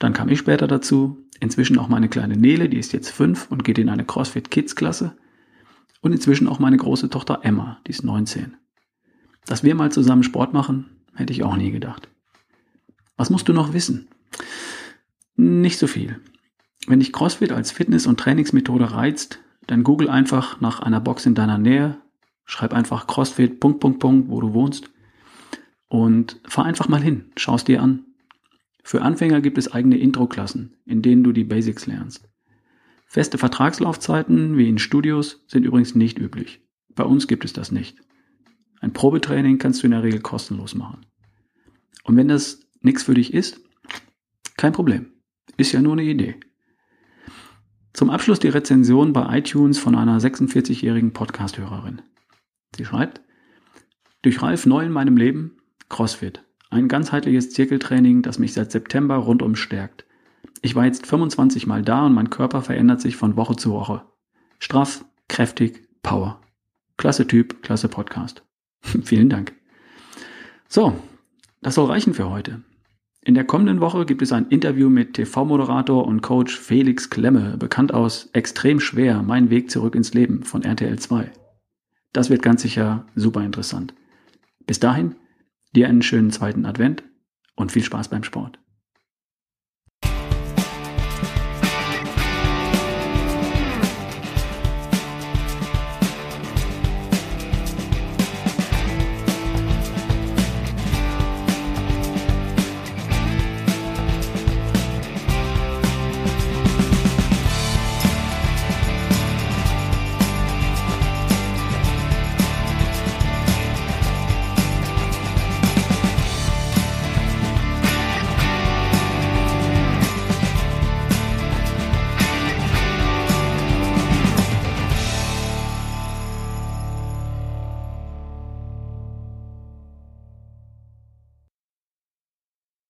dann 0.00 0.12
kam 0.12 0.28
ich 0.28 0.40
später 0.40 0.66
dazu, 0.66 1.24
inzwischen 1.38 1.78
auch 1.78 1.88
meine 1.88 2.08
kleine 2.08 2.36
Nele, 2.36 2.68
die 2.68 2.78
ist 2.78 2.92
jetzt 2.92 3.10
fünf 3.10 3.48
und 3.52 3.62
geht 3.62 3.78
in 3.78 3.88
eine 3.88 4.04
CrossFit 4.04 4.50
Kids 4.50 4.74
Klasse 4.74 5.16
und 6.00 6.10
inzwischen 6.10 6.48
auch 6.48 6.58
meine 6.58 6.76
große 6.76 7.08
Tochter 7.08 7.40
Emma, 7.42 7.78
die 7.86 7.92
ist 7.92 8.02
19. 8.02 8.56
Dass 9.46 9.62
wir 9.62 9.76
mal 9.76 9.92
zusammen 9.92 10.24
Sport 10.24 10.52
machen, 10.52 11.04
hätte 11.14 11.32
ich 11.32 11.44
auch 11.44 11.56
nie 11.56 11.70
gedacht. 11.70 12.08
Was 13.16 13.30
musst 13.30 13.48
du 13.48 13.52
noch 13.52 13.72
wissen? 13.72 14.08
Nicht 15.36 15.78
so 15.78 15.86
viel. 15.86 16.20
Wenn 16.86 17.00
dich 17.00 17.12
CrossFit 17.12 17.52
als 17.52 17.70
Fitness- 17.70 18.06
und 18.06 18.20
Trainingsmethode 18.20 18.92
reizt, 18.92 19.40
dann 19.66 19.82
google 19.82 20.08
einfach 20.08 20.60
nach 20.60 20.80
einer 20.80 21.00
Box 21.00 21.26
in 21.26 21.34
deiner 21.34 21.58
Nähe, 21.58 21.98
schreib 22.44 22.72
einfach 22.72 23.06
CrossFit, 23.06 23.58
Punkt, 23.60 23.80
Punkt, 23.80 23.98
Punkt, 23.98 24.28
wo 24.28 24.40
du 24.40 24.54
wohnst 24.54 24.90
und 25.88 26.40
fahr 26.46 26.64
einfach 26.64 26.88
mal 26.88 27.02
hin, 27.02 27.32
schau 27.36 27.54
es 27.56 27.64
dir 27.64 27.82
an. 27.82 28.04
Für 28.82 29.02
Anfänger 29.02 29.40
gibt 29.40 29.58
es 29.58 29.72
eigene 29.72 29.98
Intro-Klassen, 29.98 30.76
in 30.84 31.02
denen 31.02 31.24
du 31.24 31.32
die 31.32 31.44
Basics 31.44 31.86
lernst. 31.86 32.28
Feste 33.06 33.38
Vertragslaufzeiten 33.38 34.56
wie 34.56 34.68
in 34.68 34.78
Studios 34.78 35.44
sind 35.48 35.64
übrigens 35.64 35.94
nicht 35.94 36.18
üblich. 36.18 36.60
Bei 36.94 37.04
uns 37.04 37.26
gibt 37.26 37.44
es 37.44 37.52
das 37.52 37.72
nicht. 37.72 37.98
Ein 38.80 38.92
Probetraining 38.92 39.58
kannst 39.58 39.82
du 39.82 39.86
in 39.86 39.92
der 39.92 40.02
Regel 40.02 40.20
kostenlos 40.20 40.74
machen. 40.74 41.06
Und 42.04 42.16
wenn 42.16 42.28
das 42.28 42.65
nichts 42.80 43.02
für 43.04 43.14
dich 43.14 43.34
ist, 43.34 43.60
kein 44.56 44.72
Problem. 44.72 45.12
Ist 45.56 45.72
ja 45.72 45.82
nur 45.82 45.92
eine 45.94 46.04
Idee. 46.04 46.36
Zum 47.92 48.10
Abschluss 48.10 48.38
die 48.38 48.48
Rezension 48.48 49.12
bei 49.12 49.38
iTunes 49.38 49.78
von 49.78 49.94
einer 49.94 50.18
46-jährigen 50.20 51.12
Podcast-Hörerin. 51.12 52.02
Sie 52.76 52.84
schreibt, 52.84 53.22
durch 54.22 54.42
Ralf 54.42 54.66
neu 54.66 54.84
in 54.84 54.92
meinem 54.92 55.16
Leben, 55.16 55.56
CrossFit. 55.88 56.42
Ein 56.68 56.88
ganzheitliches 56.88 57.50
Zirkeltraining, 57.50 58.22
das 58.22 58.38
mich 58.38 58.52
seit 58.52 58.72
September 58.72 59.16
rundum 59.16 59.56
stärkt. 59.56 60.04
Ich 60.62 60.74
war 60.74 60.84
jetzt 60.84 61.06
25 61.06 61.66
Mal 61.66 61.82
da 61.82 62.04
und 62.06 62.12
mein 62.12 62.28
Körper 62.30 62.60
verändert 62.60 63.00
sich 63.00 63.16
von 63.16 63.36
Woche 63.36 63.56
zu 63.56 63.70
Woche. 63.70 64.02
Straff, 64.58 65.04
kräftig, 65.28 65.88
Power. 66.02 66.40
Klasse 66.96 67.26
Typ, 67.26 67.62
klasse 67.62 67.88
Podcast. 67.88 68.44
Vielen 69.04 69.28
Dank. 69.28 69.54
So, 70.68 70.98
das 71.60 71.74
soll 71.74 71.86
reichen 71.86 72.14
für 72.14 72.30
heute. 72.30 72.62
In 73.22 73.34
der 73.34 73.44
kommenden 73.44 73.80
Woche 73.80 74.06
gibt 74.06 74.22
es 74.22 74.30
ein 74.30 74.48
Interview 74.50 74.88
mit 74.88 75.14
TV-Moderator 75.14 76.06
und 76.06 76.22
Coach 76.22 76.56
Felix 76.56 77.10
Klemme, 77.10 77.56
bekannt 77.58 77.92
aus 77.92 78.30
Extrem 78.32 78.78
schwer, 78.78 79.22
mein 79.22 79.50
Weg 79.50 79.70
zurück 79.70 79.96
ins 79.96 80.14
Leben 80.14 80.44
von 80.44 80.62
RTL 80.62 80.98
2. 80.98 81.32
Das 82.12 82.30
wird 82.30 82.42
ganz 82.42 82.62
sicher 82.62 83.06
super 83.16 83.42
interessant. 83.42 83.94
Bis 84.66 84.78
dahin, 84.78 85.16
dir 85.74 85.88
einen 85.88 86.02
schönen 86.02 86.30
zweiten 86.30 86.64
Advent 86.64 87.02
und 87.56 87.72
viel 87.72 87.82
Spaß 87.82 88.08
beim 88.08 88.22
Sport. 88.22 88.60